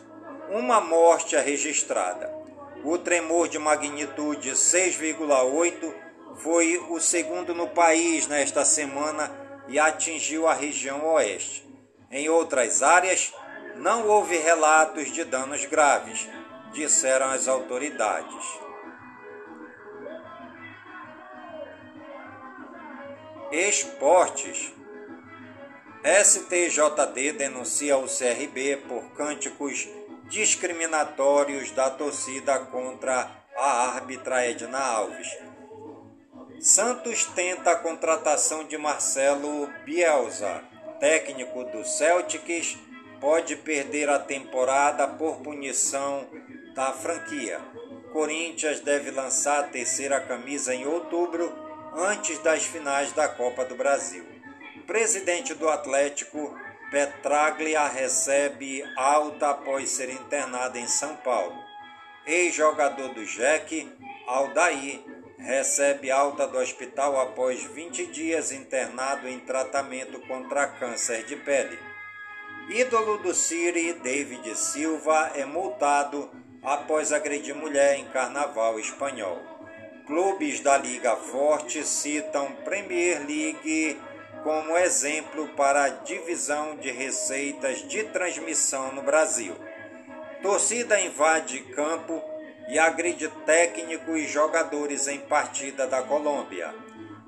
uma 0.50 0.80
morte 0.80 1.36
é 1.36 1.41
registrada. 1.41 2.34
O 2.84 2.98
tremor 2.98 3.48
de 3.48 3.60
magnitude 3.60 4.52
6,8 4.52 5.93
foi 6.38 6.78
o 6.89 7.00
segundo 7.00 7.54
no 7.54 7.68
país 7.68 8.28
nesta 8.28 8.64
semana 8.64 9.32
e 9.68 9.80
atingiu 9.80 10.48
a 10.48 10.54
região 10.54 11.06
oeste. 11.14 11.68
Em 12.10 12.30
outras 12.30 12.82
áreas, 12.82 13.34
não 13.76 14.08
houve 14.08 14.38
relatos 14.38 15.12
de 15.12 15.24
danos 15.24 15.66
graves, 15.66 16.28
disseram 16.72 17.28
as 17.28 17.48
autoridades. 17.48 18.45
Esportes. 23.52 24.74
STJD 26.04 27.34
denuncia 27.34 27.98
o 27.98 28.06
CRB 28.08 28.78
por 28.88 29.12
cânticos 29.12 29.88
discriminatórios 30.30 31.71
da 31.71 31.89
torcida 31.89 32.59
contra 32.59 33.32
a 33.55 33.95
árbitra 33.95 34.45
Edna 34.45 34.80
Alves. 34.80 35.28
Santos 36.59 37.25
tenta 37.25 37.71
a 37.71 37.75
contratação 37.75 38.63
de 38.65 38.78
Marcelo 38.78 39.67
Bielsa, 39.86 40.63
técnico 40.99 41.63
do 41.65 41.86
Celtics, 41.86 42.78
pode 43.21 43.55
perder 43.55 44.09
a 44.09 44.19
temporada 44.19 45.07
por 45.07 45.38
punição 45.38 46.28
da 46.75 46.91
franquia. 46.91 47.59
Corinthians 48.11 48.80
deve 48.80 49.11
lançar 49.11 49.59
a 49.59 49.67
terceira 49.67 50.19
camisa 50.19 50.73
em 50.73 50.86
outubro, 50.86 51.53
antes 51.95 52.38
das 52.39 52.63
finais 52.63 53.11
da 53.11 53.28
Copa 53.28 53.65
do 53.65 53.75
Brasil. 53.75 54.25
Presidente 54.86 55.53
do 55.53 55.67
Atlético 55.67 56.55
Petraglia 56.90 57.86
recebe 57.88 58.82
alta 58.96 59.50
após 59.50 59.90
ser 59.90 60.10
internado 60.10 60.78
em 60.78 60.88
São 60.88 61.18
Paulo. 61.18 61.62
Ex-jogador 62.26 63.14
do 63.14 63.26
Jack, 63.26 63.92
Aldair, 64.26 65.02
recebe 65.38 66.10
alta 66.10 66.48
do 66.48 66.58
hospital 66.58 67.20
após 67.20 67.62
20 67.62 68.08
dias 68.08 68.54
internado 68.54 69.28
em 69.28 69.40
tratamento 69.40 70.20
contra 70.28 70.68
câncer 70.68 71.26
de 71.26 71.36
pele. 71.36 71.78
Ídolo 72.70 73.18
do 73.18 73.34
Siri, 73.34 73.94
David 73.94 74.56
Silva, 74.56 75.32
é 75.36 75.44
multado 75.44 76.30
após 76.64 77.12
agredir 77.12 77.56
mulher 77.56 78.00
em 78.00 78.06
carnaval 78.06 78.80
espanhol. 78.80 79.42
Clubes 80.06 80.62
da 80.62 80.78
Liga 80.78 81.18
Forte 81.18 81.84
citam 81.84 82.52
Premier 82.64 83.20
League 83.26 84.00
como 84.48 84.78
exemplo 84.78 85.45
para 85.58 85.84
a 85.84 85.89
divisão 85.89 86.78
de 86.78 86.89
receitas 86.89 87.86
de 87.86 88.06
transmissão 88.06 88.93
no 88.93 89.02
Brasil. 89.02 89.54
Torcida 90.41 91.02
invade 91.02 91.60
campo 91.76 92.24
e 92.70 92.80
agride 92.80 93.28
técnico 93.45 94.16
e 94.16 94.26
jogadores 94.26 95.06
em 95.10 95.20
partida 95.20 95.86
da 95.86 96.02
Colômbia. 96.02 96.74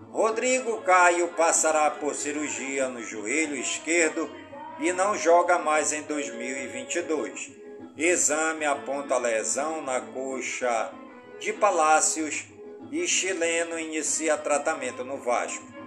Rodrigo 0.10 0.82
Caio 0.84 1.28
passará 1.34 1.92
por 1.92 2.16
cirurgia 2.16 2.88
no 2.88 3.04
joelho 3.04 3.58
esquerdo 3.58 4.34
e 4.80 4.94
não 4.94 5.14
joga 5.14 5.60
mais 5.60 5.92
em 5.92 6.04
2022. 6.04 7.52
Exame 7.98 8.64
aponta 8.64 9.18
lesão 9.18 9.82
na 9.82 10.00
coxa 10.00 10.90
de 11.38 11.52
Palácios 11.52 12.46
e 12.90 13.06
chileno 13.06 13.78
inicia 13.78 14.38
tratamento 14.38 15.04
no 15.04 15.18
Vasco. 15.18 15.79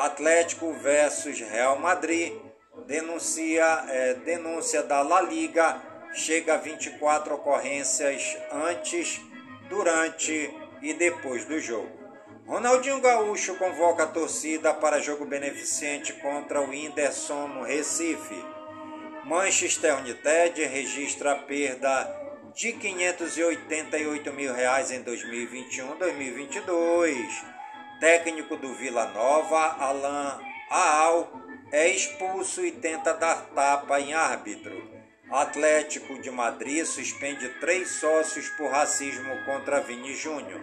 Atlético 0.00 0.72
versus 0.74 1.40
Real 1.40 1.78
Madrid 1.78 2.32
denuncia 2.86 3.84
é, 3.88 4.14
denúncia 4.14 4.82
da 4.82 5.02
La 5.02 5.20
Liga 5.20 5.82
chega 6.14 6.54
a 6.54 6.58
24 6.58 7.34
ocorrências 7.34 8.38
antes, 8.50 9.20
durante 9.68 10.50
e 10.80 10.94
depois 10.94 11.44
do 11.44 11.60
jogo. 11.60 11.90
Ronaldinho 12.46 12.98
Gaúcho 13.00 13.56
convoca 13.56 14.04
a 14.04 14.06
torcida 14.06 14.72
para 14.72 15.00
jogo 15.00 15.26
beneficente 15.26 16.14
contra 16.14 16.62
o 16.62 16.70
Whindersson 16.70 17.48
no 17.48 17.62
Recife. 17.62 18.42
Manchester 19.24 19.98
United 19.98 20.64
registra 20.64 21.36
perda 21.36 22.16
de 22.54 22.72
588 22.72 24.32
mil 24.32 24.54
reais 24.54 24.90
em 24.90 25.04
2021-2022. 25.04 27.57
Técnico 28.00 28.56
do 28.56 28.74
Vila 28.74 29.06
Nova, 29.06 29.76
Alain 29.80 30.38
Aal, 30.70 31.32
é 31.72 31.88
expulso 31.88 32.64
e 32.64 32.70
tenta 32.70 33.12
dar 33.12 33.46
tapa 33.54 34.00
em 34.00 34.14
árbitro. 34.14 34.88
Atlético 35.28 36.20
de 36.20 36.30
Madrid 36.30 36.84
suspende 36.84 37.48
três 37.60 37.90
sócios 37.90 38.48
por 38.50 38.70
racismo 38.70 39.44
contra 39.44 39.80
Vini 39.80 40.14
Júnior. 40.14 40.62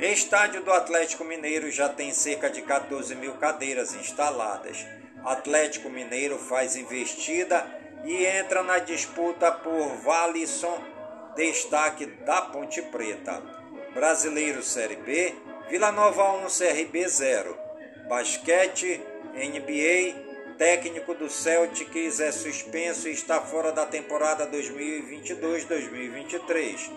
Estádio 0.00 0.62
do 0.62 0.72
Atlético 0.72 1.22
Mineiro 1.22 1.70
já 1.70 1.88
tem 1.88 2.12
cerca 2.12 2.48
de 2.48 2.62
14 2.62 3.14
mil 3.14 3.34
cadeiras 3.34 3.94
instaladas. 3.94 4.86
Atlético 5.22 5.90
Mineiro 5.90 6.38
faz 6.38 6.76
investida 6.76 7.64
e 8.04 8.24
entra 8.24 8.62
na 8.62 8.78
disputa 8.78 9.52
por 9.52 9.96
Valisson 9.98 10.82
destaque 11.36 12.06
da 12.06 12.40
Ponte 12.42 12.80
Preta. 12.82 13.42
Brasileiro 13.92 14.62
Série 14.62 14.96
B, 14.96 15.34
Vila 15.68 15.90
Nova 15.90 16.34
1 16.44 16.46
CRB 16.46 17.08
0. 17.08 17.58
Basquete, 18.06 19.00
NBA, 19.32 20.14
técnico 20.58 21.14
do 21.14 21.30
Celtics 21.30 22.20
é 22.20 22.30
suspenso 22.30 23.08
e 23.08 23.12
está 23.12 23.40
fora 23.40 23.72
da 23.72 23.86
temporada 23.86 24.46
2022-2023. 24.46 26.92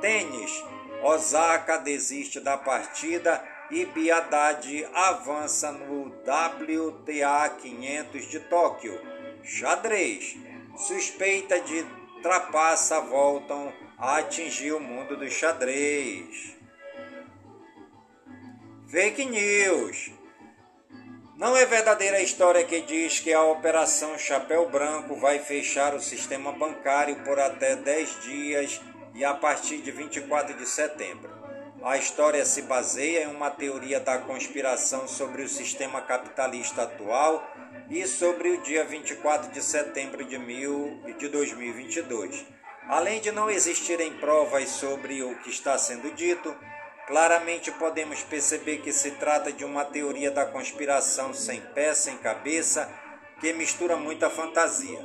Tênis, 0.00 0.64
Osaka 1.00 1.78
desiste 1.78 2.40
da 2.40 2.58
partida 2.58 3.40
e 3.70 3.84
Biadade 3.84 4.84
avança 4.92 5.70
no 5.70 6.08
WTA 6.08 7.50
500 7.50 8.26
de 8.26 8.40
Tóquio. 8.40 9.00
Xadrez, 9.44 10.36
suspeita 10.76 11.60
de 11.60 11.86
trapaça 12.20 13.00
voltam 13.00 13.72
a 13.96 14.16
atingir 14.16 14.72
o 14.72 14.80
mundo 14.80 15.16
do 15.16 15.30
xadrez. 15.30 16.57
Fake 18.90 19.22
news. 19.26 20.10
Não 21.36 21.54
é 21.54 21.66
verdadeira 21.66 22.16
a 22.16 22.22
história 22.22 22.64
que 22.64 22.80
diz 22.80 23.20
que 23.20 23.34
a 23.34 23.44
Operação 23.44 24.16
Chapéu 24.16 24.70
Branco 24.70 25.14
vai 25.16 25.40
fechar 25.40 25.94
o 25.94 26.00
sistema 26.00 26.52
bancário 26.52 27.16
por 27.22 27.38
até 27.38 27.76
10 27.76 28.20
dias 28.22 28.80
e 29.14 29.26
a 29.26 29.34
partir 29.34 29.82
de 29.82 29.90
24 29.90 30.56
de 30.56 30.66
setembro. 30.66 31.28
A 31.82 31.98
história 31.98 32.46
se 32.46 32.62
baseia 32.62 33.24
em 33.24 33.26
uma 33.26 33.50
teoria 33.50 34.00
da 34.00 34.16
conspiração 34.16 35.06
sobre 35.06 35.42
o 35.42 35.48
sistema 35.50 36.00
capitalista 36.00 36.84
atual 36.84 37.46
e 37.90 38.06
sobre 38.06 38.48
o 38.48 38.62
dia 38.62 38.86
24 38.86 39.52
de 39.52 39.62
setembro 39.62 40.24
de, 40.24 40.38
mil, 40.38 40.98
de 41.18 41.28
2022. 41.28 42.42
Além 42.88 43.20
de 43.20 43.30
não 43.30 43.50
existirem 43.50 44.14
provas 44.14 44.70
sobre 44.70 45.22
o 45.22 45.36
que 45.40 45.50
está 45.50 45.76
sendo 45.76 46.10
dito, 46.14 46.56
claramente 47.08 47.72
podemos 47.72 48.22
perceber 48.22 48.82
que 48.82 48.92
se 48.92 49.12
trata 49.12 49.50
de 49.50 49.64
uma 49.64 49.82
teoria 49.82 50.30
da 50.30 50.44
conspiração 50.44 51.32
sem 51.32 51.58
pé, 51.58 51.94
sem 51.94 52.18
cabeça, 52.18 52.86
que 53.40 53.50
mistura 53.54 53.96
muita 53.96 54.28
fantasia. 54.28 55.00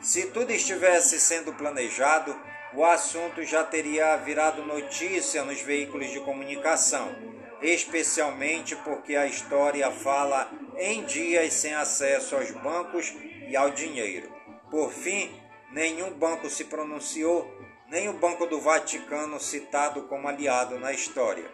Se 0.00 0.28
tudo 0.28 0.50
estivesse 0.50 1.20
sendo 1.20 1.52
planejado, 1.52 2.34
o 2.72 2.82
assunto 2.82 3.42
já 3.42 3.62
teria 3.62 4.16
virado 4.16 4.64
notícia 4.64 5.44
nos 5.44 5.60
veículos 5.60 6.10
de 6.10 6.20
comunicação, 6.20 7.14
especialmente 7.60 8.74
porque 8.76 9.14
a 9.14 9.26
história 9.26 9.90
fala 9.90 10.50
em 10.78 11.04
dias 11.04 11.52
sem 11.52 11.74
acesso 11.74 12.34
aos 12.34 12.50
bancos 12.50 13.14
e 13.46 13.54
ao 13.54 13.70
dinheiro. 13.70 14.32
Por 14.70 14.90
fim, 14.90 15.30
nenhum 15.70 16.12
banco 16.12 16.48
se 16.48 16.64
pronunciou, 16.64 17.53
nem 17.88 18.08
o 18.08 18.14
Banco 18.14 18.46
do 18.46 18.60
Vaticano 18.60 19.40
citado 19.40 20.02
como 20.02 20.28
aliado 20.28 20.78
na 20.78 20.92
história. 20.92 21.50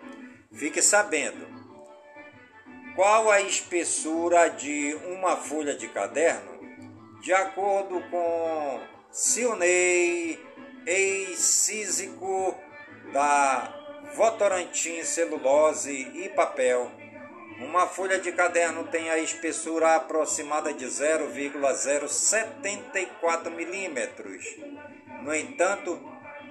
Fique 0.52 0.82
sabendo. 0.82 1.46
Qual 2.94 3.30
a 3.30 3.40
espessura 3.40 4.48
de 4.48 4.94
uma 5.06 5.36
folha 5.36 5.74
de 5.74 5.88
caderno? 5.88 6.60
De 7.20 7.32
acordo 7.32 8.00
com 8.10 8.80
Silney 9.10 10.38
ex-císico 10.86 12.54
da 13.12 13.74
Votorantim 14.14 15.02
Celulose 15.02 16.10
e 16.14 16.28
Papel. 16.30 16.90
Uma 17.60 17.86
folha 17.86 18.18
de 18.18 18.32
caderno 18.32 18.84
tem 18.84 19.10
a 19.10 19.18
espessura 19.18 19.96
aproximada 19.96 20.72
de 20.72 20.88
0,074 20.88 23.50
milímetros. 23.50 24.46
No 25.22 25.34
entanto, 25.34 26.00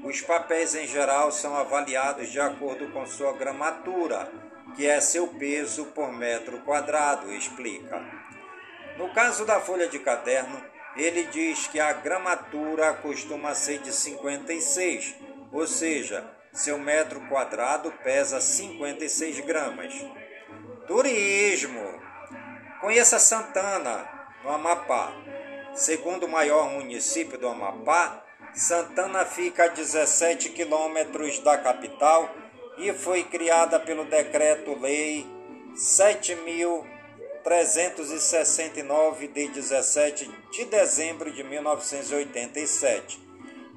os 0.03 0.21
papéis 0.21 0.75
em 0.75 0.87
geral 0.87 1.31
são 1.31 1.55
avaliados 1.57 2.29
de 2.29 2.39
acordo 2.39 2.89
com 2.91 3.05
sua 3.05 3.33
gramatura, 3.33 4.31
que 4.75 4.87
é 4.87 5.01
seu 5.01 5.27
peso 5.27 5.85
por 5.87 6.11
metro 6.11 6.59
quadrado, 6.59 7.31
explica. 7.33 8.01
No 8.97 9.13
caso 9.13 9.45
da 9.45 9.59
folha 9.59 9.87
de 9.87 9.99
caderno, 9.99 10.61
ele 10.95 11.23
diz 11.25 11.67
que 11.67 11.79
a 11.79 11.93
gramatura 11.93 12.93
costuma 12.93 13.53
ser 13.53 13.79
de 13.79 13.93
56, 13.93 15.15
ou 15.51 15.65
seja, 15.67 16.25
seu 16.51 16.77
metro 16.77 17.21
quadrado 17.27 17.91
pesa 18.03 18.41
56 18.41 19.39
gramas. 19.41 19.93
Turismo. 20.87 22.01
Conheça 22.81 23.19
Santana, 23.19 24.07
no 24.43 24.51
Amapá. 24.51 25.13
Segundo 25.75 26.25
o 26.25 26.29
maior 26.29 26.69
município 26.69 27.37
do 27.37 27.47
Amapá, 27.47 28.23
Santana 28.53 29.25
fica 29.25 29.65
a 29.65 29.67
17 29.67 30.49
quilômetros 30.49 31.39
da 31.39 31.57
capital 31.57 32.29
e 32.77 32.93
foi 32.93 33.23
criada 33.23 33.79
pelo 33.79 34.05
Decreto-Lei 34.05 35.25
7.000 35.75 36.99
369 37.43 39.27
de 39.29 39.47
17 39.47 40.29
de 40.51 40.65
dezembro 40.65 41.31
de 41.31 41.41
1987. 41.43 43.19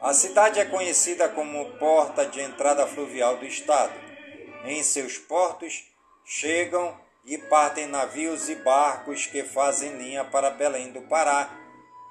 A 0.00 0.12
cidade 0.12 0.58
é 0.58 0.64
conhecida 0.64 1.28
como 1.28 1.78
porta 1.78 2.26
de 2.26 2.40
entrada 2.40 2.84
fluvial 2.88 3.36
do 3.36 3.46
estado. 3.46 3.92
Em 4.64 4.82
seus 4.82 5.16
portos 5.16 5.88
chegam 6.24 7.00
e 7.24 7.38
partem 7.38 7.86
navios 7.86 8.48
e 8.48 8.56
barcos 8.56 9.26
que 9.26 9.44
fazem 9.44 9.96
linha 9.96 10.24
para 10.24 10.50
Belém 10.50 10.90
do 10.90 11.02
Pará 11.02 11.61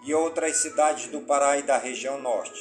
e 0.03 0.13
outras 0.13 0.57
cidades 0.57 1.07
do 1.07 1.21
Pará 1.21 1.57
e 1.57 1.63
da 1.63 1.77
região 1.77 2.19
norte. 2.19 2.59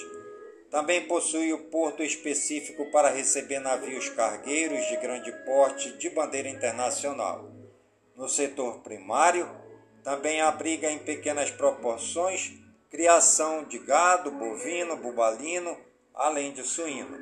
Também 0.71 1.07
possui 1.09 1.53
o 1.53 1.65
porto 1.65 2.03
específico 2.03 2.91
para 2.93 3.11
receber 3.11 3.59
navios 3.59 4.09
cargueiros 4.11 4.87
de 4.87 4.97
grande 4.99 5.33
porte 5.45 5.97
de 5.99 6.11
bandeira 6.11 6.49
internacional. 6.49 7.51
No 8.17 8.29
setor 8.29 8.81
primário, 8.81 9.51
também 10.05 10.41
abriga 10.41 10.91
em 10.91 10.99
pequenas 10.99 11.51
proporções 11.51 12.53
criação 12.91 13.65
de 13.65 13.79
gado, 13.79 14.31
bovino, 14.31 14.97
bubalino, 14.97 15.77
além 16.15 16.53
de 16.53 16.63
suíno. 16.65 17.17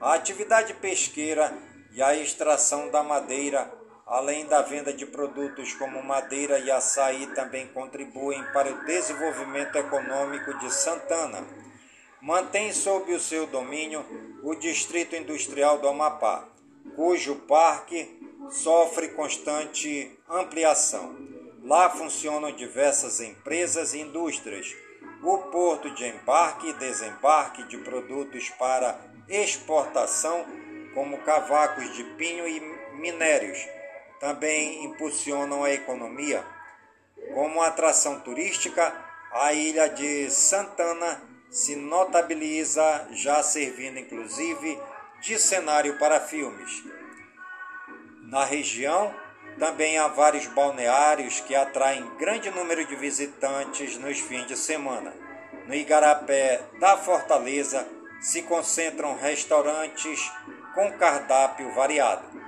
A 0.00 0.14
atividade 0.14 0.74
pesqueira 0.74 1.56
e 1.92 2.02
a 2.02 2.14
extração 2.16 2.90
da 2.90 3.02
madeira, 3.02 3.72
além 4.14 4.46
da 4.46 4.62
venda 4.62 4.92
de 4.92 5.04
produtos 5.04 5.74
como 5.74 6.00
madeira 6.00 6.60
e 6.60 6.70
açaí, 6.70 7.26
também 7.34 7.66
contribuem 7.66 8.44
para 8.52 8.72
o 8.72 8.84
desenvolvimento 8.84 9.74
econômico 9.74 10.56
de 10.60 10.72
Santana. 10.72 11.44
Mantém 12.22 12.72
sob 12.72 13.12
o 13.12 13.18
seu 13.18 13.44
domínio 13.48 14.06
o 14.44 14.54
Distrito 14.54 15.16
Industrial 15.16 15.78
do 15.78 15.88
Amapá, 15.88 16.46
cujo 16.94 17.34
parque 17.48 18.08
sofre 18.50 19.08
constante 19.08 20.16
ampliação. 20.30 21.16
Lá 21.64 21.90
funcionam 21.90 22.52
diversas 22.52 23.18
empresas 23.18 23.94
e 23.94 23.98
indústrias. 23.98 24.72
O 25.24 25.38
porto 25.38 25.90
de 25.90 26.06
embarque 26.06 26.68
e 26.68 26.74
desembarque 26.74 27.64
de 27.64 27.78
produtos 27.78 28.48
para 28.50 28.96
exportação, 29.28 30.46
como 30.94 31.18
cavacos 31.22 31.92
de 31.96 32.04
pinho 32.04 32.46
e 32.46 32.60
minérios, 32.92 33.73
também 34.24 34.82
impulsionam 34.86 35.64
a 35.64 35.70
economia. 35.70 36.42
Como 37.34 37.60
atração 37.60 38.20
turística, 38.20 38.90
a 39.30 39.52
ilha 39.52 39.86
de 39.86 40.30
Santana 40.30 41.20
se 41.50 41.76
notabiliza, 41.76 43.06
já 43.10 43.42
servindo 43.42 43.98
inclusive 43.98 44.80
de 45.20 45.38
cenário 45.38 45.98
para 45.98 46.20
filmes. 46.20 46.84
Na 48.22 48.46
região, 48.46 49.14
também 49.58 49.98
há 49.98 50.08
vários 50.08 50.46
balneários 50.46 51.40
que 51.40 51.54
atraem 51.54 52.16
grande 52.16 52.50
número 52.50 52.86
de 52.86 52.96
visitantes 52.96 53.98
nos 53.98 54.18
fins 54.20 54.46
de 54.46 54.56
semana. 54.56 55.12
No 55.66 55.74
Igarapé 55.74 56.62
da 56.80 56.96
Fortaleza 56.96 57.86
se 58.22 58.40
concentram 58.40 59.18
restaurantes 59.18 60.32
com 60.74 60.90
cardápio 60.92 61.74
variado. 61.74 62.43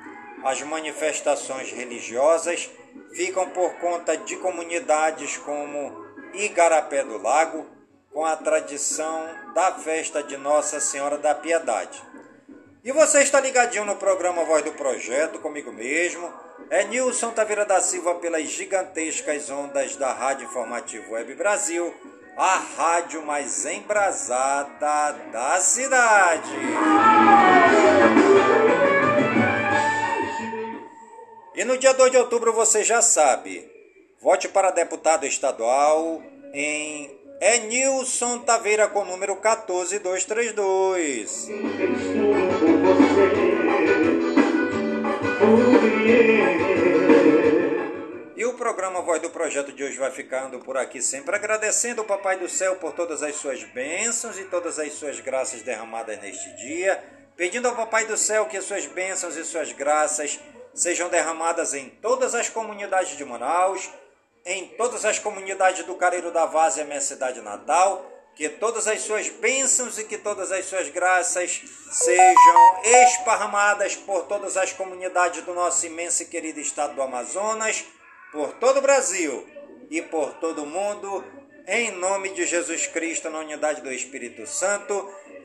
As 0.47 0.63
manifestações 0.63 1.73
religiosas 1.73 2.71
ficam 3.13 3.51
por 3.51 3.75
conta 3.81 4.17
de 4.17 4.37
comunidades 4.37 5.37
como 5.39 6.07
Igarapé 6.35 7.03
do 7.03 7.21
Lago, 7.21 7.67
com 8.13 8.25
a 8.25 8.37
tradição 8.37 9.29
da 9.57 9.73
festa 9.73 10.23
de 10.23 10.37
Nossa 10.37 10.79
Senhora 10.79 11.19
da 11.19 11.35
Piedade. 11.35 12.01
E 12.85 12.93
você 12.93 13.23
está 13.23 13.41
ligadinho 13.41 13.85
no 13.85 13.97
programa 13.97 14.45
Voz 14.45 14.63
do 14.63 14.71
Projeto, 14.71 15.41
comigo 15.41 15.73
mesmo. 15.73 16.33
É 16.71 16.85
Nilson 16.85 17.33
Taveira 17.33 17.65
da 17.65 17.81
Silva 17.81 18.15
pelas 18.15 18.45
gigantescas 18.45 19.51
ondas 19.51 19.97
da 19.97 20.13
Rádio 20.13 20.47
Informativo 20.47 21.15
Web 21.15 21.35
Brasil, 21.35 21.93
a 22.37 22.57
rádio 22.77 23.21
mais 23.21 23.67
embrasada 23.67 25.13
da 25.33 25.61
cidade. 25.61 26.53
No 31.67 31.77
dia 31.77 31.93
2 31.93 32.13
de 32.13 32.17
outubro 32.17 32.53
você 32.53 32.85
já 32.85 33.03
sabe, 33.03 33.69
vote 34.21 34.49
para 34.49 34.71
deputado 34.71 35.27
estadual 35.27 36.23
em 36.53 37.11
é 37.41 37.59
Nilson 37.59 38.39
Taveira 38.39 38.87
com 38.89 39.05
número 39.05 39.35
14232. 39.37 41.49
E 48.37 48.45
o 48.45 48.55
programa 48.55 49.03
Voz 49.03 49.21
do 49.21 49.29
Projeto 49.29 49.73
de 49.73 49.83
hoje 49.83 49.99
vai 49.99 50.13
ficando 50.13 50.61
por 50.61 50.79
aqui, 50.79 51.03
sempre 51.03 51.35
agradecendo 51.35 52.03
o 52.03 52.05
Papai 52.05 52.39
do 52.39 52.49
Céu 52.49 52.77
por 52.77 52.93
todas 52.93 53.21
as 53.23 53.35
suas 53.37 53.63
bênçãos 53.65 54.39
e 54.39 54.45
todas 54.45 54.79
as 54.79 54.93
suas 54.93 55.19
graças 55.21 55.63
derramadas 55.63 56.23
neste 56.23 56.49
dia, 56.57 57.03
pedindo 57.37 57.69
ao 57.69 57.75
Papai 57.75 58.07
do 58.07 58.17
Céu 58.17 58.47
que 58.47 58.63
suas 58.63 58.87
bênçãos 58.87 59.37
e 59.37 59.45
suas 59.45 59.73
graças 59.73 60.39
sejam 60.77 61.09
derramadas 61.09 61.75
em 61.75 61.89
todas 61.89 62.37
as 62.37 62.49
comunidades 62.49 63.17
de 63.17 63.25
Manaus 63.25 63.91
em 64.47 64.69
todas 64.69 65.05
as 65.05 65.19
comunidades 65.19 65.85
do 65.85 65.97
Careiro 65.97 66.31
da 66.31 66.47
Várzea, 66.47 66.85
minha 66.85 67.01
cidade 67.01 67.41
natal, 67.41 68.09
que 68.37 68.49
todas 68.49 68.87
as 68.87 69.01
suas 69.01 69.29
bênçãos 69.29 69.99
e 69.99 70.05
que 70.05 70.17
todas 70.17 70.53
as 70.53 70.67
suas 70.67 70.89
graças 70.89 71.61
sejam 71.91 72.83
esparramadas 72.85 73.97
por 73.97 74.23
todas 74.27 74.57
as 74.57 74.73
comunidades 74.73 75.43
do 75.43 75.53
nosso 75.53 75.85
imenso 75.85 76.23
e 76.23 76.27
querido 76.27 76.61
estado 76.61 76.95
do 76.95 77.03
Amazonas, 77.03 77.85
por 78.31 78.53
todo 78.53 78.79
o 78.79 78.83
Brasil 78.83 79.45
e 79.91 80.01
por 80.01 80.35
todo 80.35 80.63
o 80.63 80.67
mundo, 80.67 81.25
em 81.67 81.91
nome 81.91 82.29
de 82.29 82.47
Jesus 82.47 82.87
Cristo, 82.87 83.29
na 83.29 83.41
unidade 83.41 83.81
do 83.81 83.93
Espírito 83.93 84.47
Santo, 84.47 85.13